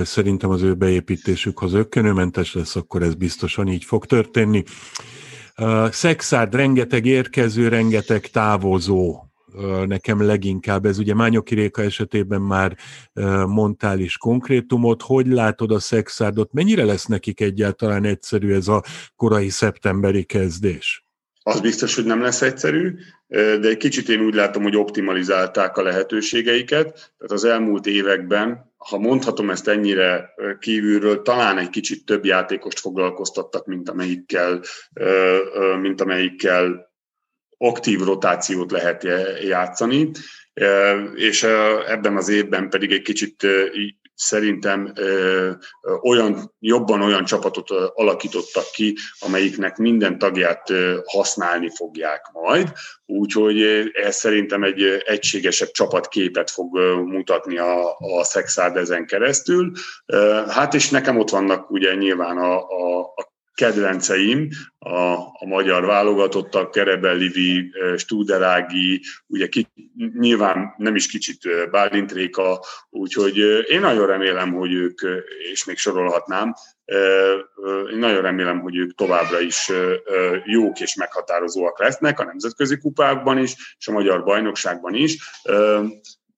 szerintem 0.02 0.50
az 0.50 0.62
ő 0.62 0.74
beépítésük, 0.74 1.58
ha 1.58 1.66
zöggenőmentes 1.66 2.54
lesz, 2.54 2.76
akkor 2.76 3.02
ez 3.02 3.14
biztosan 3.14 3.68
így 3.68 3.84
fog 3.84 4.06
történni. 4.06 4.62
Szexárd 5.90 6.54
rengeteg 6.54 7.06
érkező, 7.06 7.68
rengeteg 7.68 8.26
távozó. 8.26 9.27
Nekem 9.86 10.22
leginkább. 10.22 10.84
Ez 10.84 10.98
ugye 10.98 11.14
Mányoki 11.14 11.54
Réka 11.54 11.82
esetében 11.82 12.40
már 12.40 12.76
mondtál 13.46 13.98
is 13.98 14.16
konkrétumot. 14.16 15.02
Hogy 15.02 15.26
látod 15.26 15.72
a 15.72 15.78
szexárdot? 15.78 16.52
Mennyire 16.52 16.84
lesz 16.84 17.06
nekik 17.06 17.40
egyáltalán 17.40 18.04
egyszerű 18.04 18.54
ez 18.54 18.68
a 18.68 18.82
korai 19.16 19.48
szeptemberi 19.48 20.24
kezdés? 20.24 21.06
Az 21.42 21.60
biztos, 21.60 21.94
hogy 21.94 22.04
nem 22.04 22.22
lesz 22.22 22.42
egyszerű, 22.42 22.94
de 23.28 23.68
egy 23.68 23.76
kicsit 23.76 24.08
én 24.08 24.20
úgy 24.20 24.34
látom, 24.34 24.62
hogy 24.62 24.76
optimalizálták 24.76 25.76
a 25.76 25.82
lehetőségeiket. 25.82 26.92
Tehát 26.92 27.32
az 27.32 27.44
elmúlt 27.44 27.86
években, 27.86 28.72
ha 28.76 28.98
mondhatom 28.98 29.50
ezt 29.50 29.68
ennyire 29.68 30.34
kívülről, 30.58 31.22
talán 31.22 31.58
egy 31.58 31.70
kicsit 31.70 32.04
több 32.04 32.24
játékost 32.24 32.78
foglalkoztattak, 32.78 33.66
mint 33.66 33.88
amelyikkel, 33.88 34.60
mint 35.80 36.00
amelyikkel 36.00 36.87
aktív 37.58 38.00
rotációt 38.00 38.70
lehet 38.70 39.06
játszani, 39.42 40.10
és 41.14 41.42
ebben 41.86 42.16
az 42.16 42.28
évben 42.28 42.70
pedig 42.70 42.92
egy 42.92 43.02
kicsit 43.02 43.46
szerintem 44.14 44.92
olyan, 46.02 46.54
jobban 46.58 47.02
olyan 47.02 47.24
csapatot 47.24 47.70
alakítottak 47.94 48.70
ki, 48.72 48.96
amelyiknek 49.18 49.76
minden 49.76 50.18
tagját 50.18 50.72
használni 51.04 51.70
fogják 51.74 52.30
majd, 52.32 52.72
úgyhogy 53.06 53.62
ez 53.92 54.16
szerintem 54.16 54.62
egy 54.62 54.82
egységesebb 55.04 55.70
csapatképet 55.70 56.50
fog 56.50 56.78
mutatni 57.04 57.58
a, 57.58 57.96
a 57.96 58.24
Szexárd 58.24 58.76
ezen 58.76 59.06
keresztül. 59.06 59.72
Hát 60.48 60.74
és 60.74 60.90
nekem 60.90 61.18
ott 61.18 61.30
vannak 61.30 61.70
ugye 61.70 61.94
nyilván 61.94 62.38
a, 62.38 62.56
a, 62.56 63.00
a 63.00 63.27
kedvenceim, 63.58 64.48
a, 64.78 65.12
a 65.16 65.46
magyar 65.46 65.84
válogatottak, 65.84 66.70
Kerebelivi, 66.70 67.72
Studerági, 67.96 69.02
ugye 69.26 69.46
ki, 69.46 69.66
nyilván 70.18 70.74
nem 70.76 70.94
is 70.94 71.06
kicsit 71.06 71.70
Bálint 71.70 72.12
Réka, 72.12 72.64
úgyhogy 72.90 73.36
én 73.68 73.80
nagyon 73.80 74.06
remélem, 74.06 74.52
hogy 74.52 74.72
ők, 74.72 75.00
és 75.52 75.64
még 75.64 75.76
sorolhatnám, 75.76 76.54
én 77.92 77.98
nagyon 77.98 78.22
remélem, 78.22 78.60
hogy 78.60 78.76
ők 78.76 78.94
továbbra 78.94 79.40
is 79.40 79.70
jók 80.44 80.80
és 80.80 80.94
meghatározóak 80.94 81.78
lesznek 81.78 82.20
a 82.20 82.24
nemzetközi 82.24 82.78
kupákban 82.78 83.38
is, 83.38 83.76
és 83.78 83.88
a 83.88 83.92
magyar 83.92 84.24
bajnokságban 84.24 84.94
is. 84.94 85.16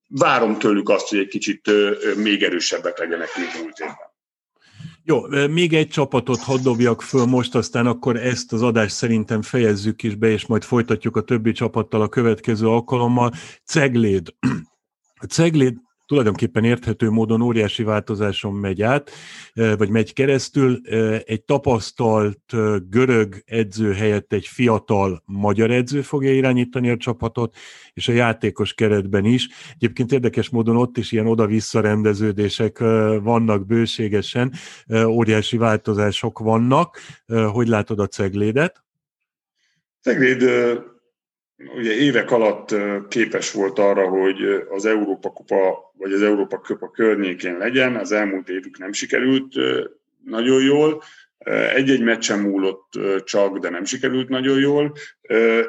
Várom 0.09 0.59
tőlük 0.59 0.89
azt, 0.89 1.09
hogy 1.09 1.19
egy 1.19 1.29
kicsit 1.29 1.71
még 2.17 2.43
erősebbek 2.43 2.99
legyenek, 2.99 3.29
mint 3.37 3.63
múlt 3.63 3.79
évben. 3.79 4.10
Jó, 5.05 5.27
még 5.51 5.73
egy 5.73 5.89
csapatot 5.89 6.41
hadd 6.41 6.63
dobjak 6.63 7.03
föl 7.03 7.27
most, 7.27 7.55
aztán 7.55 7.87
akkor 7.87 8.17
ezt 8.17 8.53
az 8.53 8.63
adást 8.63 8.95
szerintem 8.95 9.43
fejezzük 9.43 10.03
is 10.03 10.15
be, 10.15 10.29
és 10.29 10.47
majd 10.47 10.63
folytatjuk 10.63 11.17
a 11.17 11.23
többi 11.23 11.53
csapattal 11.53 12.03
a 12.03 12.09
következő 12.09 12.67
alkalommal. 12.69 13.33
Cegléd. 13.65 14.35
A 15.15 15.25
Cegléd 15.25 15.77
tulajdonképpen 16.11 16.65
érthető 16.65 17.11
módon 17.11 17.41
óriási 17.41 17.83
változáson 17.83 18.55
megy 18.55 18.83
át, 18.83 19.11
vagy 19.55 19.89
megy 19.89 20.13
keresztül. 20.13 20.81
Egy 21.25 21.43
tapasztalt 21.43 22.55
görög 22.89 23.43
edző 23.47 23.93
helyett 23.93 24.33
egy 24.33 24.47
fiatal 24.47 25.23
magyar 25.25 25.71
edző 25.71 26.03
fogja 26.03 26.33
irányítani 26.33 26.91
a 26.91 26.97
csapatot, 26.97 27.57
és 27.93 28.09
a 28.09 28.13
játékos 28.13 28.75
keretben 28.75 29.25
is. 29.25 29.49
Egyébként 29.75 30.13
érdekes 30.13 30.49
módon 30.49 30.77
ott 30.77 30.97
is 30.97 31.13
ilyen 31.13 31.27
oda-vissza 31.27 31.81
rendeződések 31.81 32.79
vannak 33.23 33.67
bőségesen, 33.67 34.53
óriási 35.07 35.57
változások 35.57 36.39
vannak. 36.39 36.99
Hogy 37.27 37.69
látod 37.69 38.01
a 38.01 38.07
ceglédet? 38.07 38.85
Cegléd 40.01 40.43
ugye 41.77 41.93
évek 41.93 42.31
alatt 42.31 42.75
képes 43.09 43.53
volt 43.53 43.79
arra, 43.79 44.09
hogy 44.09 44.65
az 44.69 44.87
Európa 44.87 45.31
Kupa 45.31 45.93
vagy 45.97 46.13
az 46.13 46.23
Európa 46.23 46.59
Kupa 46.59 46.91
környékén 46.91 47.57
legyen, 47.59 47.97
az 47.97 48.13
elmúlt 48.13 48.49
évük 48.49 48.79
nem 48.79 48.93
sikerült 48.93 49.55
nagyon 50.25 50.63
jól, 50.63 51.03
egy-egy 51.75 52.03
meccsen 52.03 52.39
múlott 52.39 52.93
csak, 53.25 53.59
de 53.59 53.71
nem 53.71 53.85
sikerült 53.85 54.29
nagyon 54.29 54.59
jól. 54.59 54.93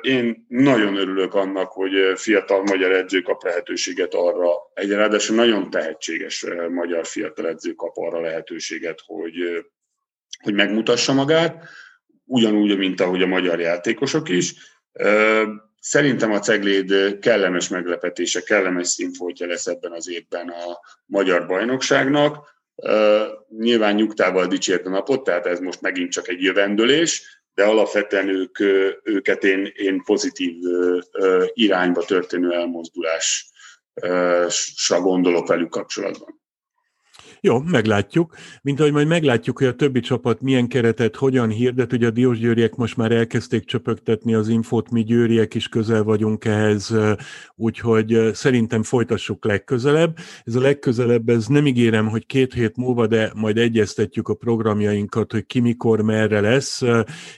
Én 0.01 0.45
nagyon 0.47 0.95
örülök 0.95 1.33
annak, 1.33 1.71
hogy 1.71 1.91
fiatal 2.15 2.63
magyar 2.63 2.91
edző 2.91 3.21
kap 3.21 3.43
lehetőséget 3.43 4.13
arra, 4.13 4.49
egy 4.73 4.89
ráadásul 4.89 5.35
nagyon 5.35 5.69
tehetséges 5.69 6.45
magyar 6.69 7.05
fiatal 7.05 7.47
edző 7.47 7.71
kap 7.73 7.97
arra 7.97 8.21
lehetőséget, 8.21 8.99
hogy, 9.05 9.65
hogy 10.43 10.53
megmutassa 10.53 11.13
magát, 11.13 11.67
ugyanúgy, 12.25 12.77
mint 12.77 13.01
ahogy 13.01 13.21
a 13.21 13.27
magyar 13.27 13.59
játékosok 13.59 14.29
is 14.29 14.53
Szerintem 15.83 16.31
a 16.31 16.39
Cegléd 16.39 17.19
kellemes 17.19 17.67
meglepetése, 17.67 18.41
kellemes 18.41 18.87
színfoltja 18.87 19.47
lesz 19.47 19.67
ebben 19.67 19.91
az 19.91 20.09
évben 20.09 20.49
a 20.49 20.79
magyar 21.05 21.47
bajnokságnak. 21.47 22.59
Nyilván 23.57 23.95
nyugtával 23.95 24.47
dicsért 24.47 24.85
a 24.85 24.89
napot, 24.89 25.23
tehát 25.23 25.45
ez 25.45 25.59
most 25.59 25.81
megint 25.81 26.11
csak 26.11 26.27
egy 26.27 26.41
jövendőlés, 26.41 27.43
de 27.53 27.63
alapvetően 27.63 28.29
ők, 28.29 28.59
őket 29.03 29.43
én, 29.43 29.71
én 29.75 30.03
pozitív 30.03 30.55
irányba 31.53 32.05
történő 32.05 32.51
elmozdulásra 32.51 35.01
gondolok 35.01 35.47
velük 35.47 35.69
kapcsolatban. 35.69 36.40
Jó, 37.43 37.59
meglátjuk. 37.59 38.35
Mint 38.61 38.79
ahogy 38.79 38.91
majd 38.91 39.07
meglátjuk, 39.07 39.57
hogy 39.57 39.67
a 39.67 39.75
többi 39.75 39.99
csapat 39.99 40.41
milyen 40.41 40.67
keretet 40.67 41.15
hogyan 41.15 41.49
hirdet. 41.49 41.93
Ugye 41.93 42.07
a 42.07 42.11
Diós 42.11 42.39
Győriek 42.39 42.75
most 42.75 42.97
már 42.97 43.11
elkezdték 43.11 43.65
csöpögtetni 43.65 44.33
az 44.33 44.47
infót, 44.47 44.89
mi 44.89 45.03
Győriek 45.03 45.53
is 45.53 45.67
közel 45.67 46.03
vagyunk 46.03 46.45
ehhez, 46.45 46.95
úgyhogy 47.55 48.29
szerintem 48.33 48.83
folytassuk 48.83 49.45
legközelebb. 49.45 50.17
Ez 50.43 50.55
a 50.55 50.61
legközelebb, 50.61 51.29
ez 51.29 51.47
nem 51.47 51.67
ígérem, 51.67 52.07
hogy 52.07 52.25
két 52.25 52.53
hét 52.53 52.77
múlva, 52.77 53.07
de 53.07 53.31
majd 53.35 53.57
egyeztetjük 53.57 54.27
a 54.27 54.33
programjainkat, 54.33 55.31
hogy 55.31 55.45
ki 55.45 55.59
mikor 55.59 56.01
merre 56.01 56.41
lesz, 56.41 56.81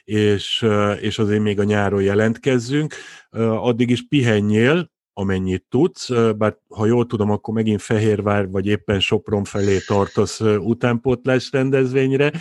és, 0.03 0.65
és 0.99 1.19
azért 1.19 1.41
még 1.41 1.59
a 1.59 1.63
nyáron 1.63 2.01
jelentkezzünk. 2.01 2.93
Addig 3.39 3.89
is 3.89 4.07
pihenjél, 4.07 4.91
amennyit 5.13 5.65
tudsz, 5.69 6.09
bár 6.37 6.57
ha 6.69 6.85
jól 6.85 7.05
tudom, 7.05 7.31
akkor 7.31 7.53
megint 7.53 7.81
Fehérvár 7.81 8.49
vagy 8.49 8.67
éppen 8.67 8.99
Sopron 8.99 9.43
felé 9.43 9.77
tartasz 9.87 10.39
utánpótlás 10.39 11.51
rendezvényre, 11.51 12.31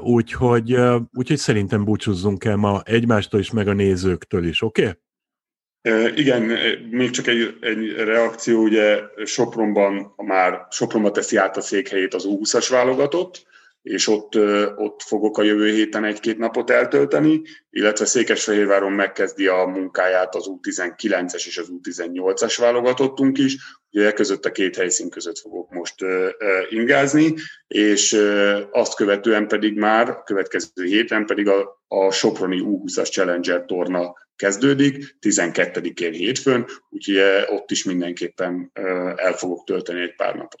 úgyhogy, 0.00 0.76
úgyhogy 1.12 1.36
szerintem 1.36 1.84
búcsúzzunk 1.84 2.44
el 2.44 2.56
ma 2.56 2.82
egymástól 2.84 3.40
is, 3.40 3.50
meg 3.50 3.68
a 3.68 3.72
nézőktől 3.72 4.46
is, 4.46 4.62
oké? 4.62 4.82
Okay? 4.82 4.94
Igen, 6.14 6.42
még 6.90 7.10
csak 7.10 7.26
egy, 7.26 7.56
egy 7.60 7.92
reakció, 7.92 8.62
ugye 8.62 9.00
Sopronban 9.24 10.14
már 10.16 10.66
Sopronban 10.70 11.12
teszi 11.12 11.36
át 11.36 11.56
a 11.56 11.60
székhelyét 11.60 12.14
az 12.14 12.24
U20-as 12.28 12.66
válogatott, 12.70 13.46
és 13.88 14.08
ott, 14.08 14.34
ott 14.76 15.02
fogok 15.02 15.38
a 15.38 15.42
jövő 15.42 15.72
héten 15.72 16.04
egy-két 16.04 16.38
napot 16.38 16.70
eltölteni, 16.70 17.42
illetve 17.70 18.04
Székesfehérváron 18.04 18.92
megkezdi 18.92 19.46
a 19.46 19.64
munkáját 19.66 20.34
az 20.34 20.44
U19-es 20.48 21.46
és 21.46 21.58
az 21.58 21.68
U18-as 21.82 22.56
válogatottunk 22.58 23.38
is, 23.38 23.56
ugye 23.90 24.06
e 24.06 24.12
között 24.12 24.44
a 24.44 24.52
két 24.52 24.76
helyszín 24.76 25.10
között 25.10 25.38
fogok 25.38 25.70
most 25.70 25.94
ingázni, 26.70 27.34
és 27.66 28.20
azt 28.70 28.94
követően 28.94 29.48
pedig 29.48 29.78
már, 29.78 30.08
a 30.08 30.22
következő 30.22 30.84
héten 30.84 31.26
pedig 31.26 31.48
a, 31.48 31.82
a 31.88 32.10
Soproni 32.10 32.62
U20-as 32.64 33.10
Challenger 33.10 33.64
torna 33.64 34.14
kezdődik, 34.36 35.16
12-én 35.20 36.12
hétfőn, 36.12 36.66
úgyhogy 36.90 37.18
ott 37.46 37.70
is 37.70 37.84
mindenképpen 37.84 38.70
el 39.16 39.32
fogok 39.32 39.64
tölteni 39.64 40.00
egy 40.00 40.14
pár 40.14 40.34
napot. 40.34 40.60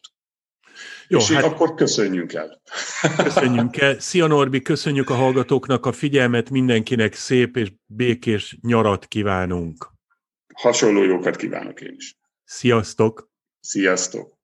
Jó, 1.08 1.18
és 1.18 1.30
hát... 1.30 1.44
akkor 1.44 1.74
köszönjünk 1.74 2.32
el. 2.32 2.62
Köszönjünk 3.16 3.76
el. 3.76 3.98
Szia 3.98 4.26
Norbi, 4.26 4.62
köszönjük 4.62 5.10
a 5.10 5.14
hallgatóknak 5.14 5.86
a 5.86 5.92
figyelmet, 5.92 6.50
mindenkinek 6.50 7.14
szép 7.14 7.56
és 7.56 7.72
békés 7.86 8.58
nyarat 8.60 9.06
kívánunk. 9.06 9.88
Hasonló 10.54 11.02
jókat 11.02 11.36
kívánok 11.36 11.80
én 11.80 11.94
is. 11.96 12.16
Sziasztok! 12.44 13.30
Sziasztok! 13.60 14.37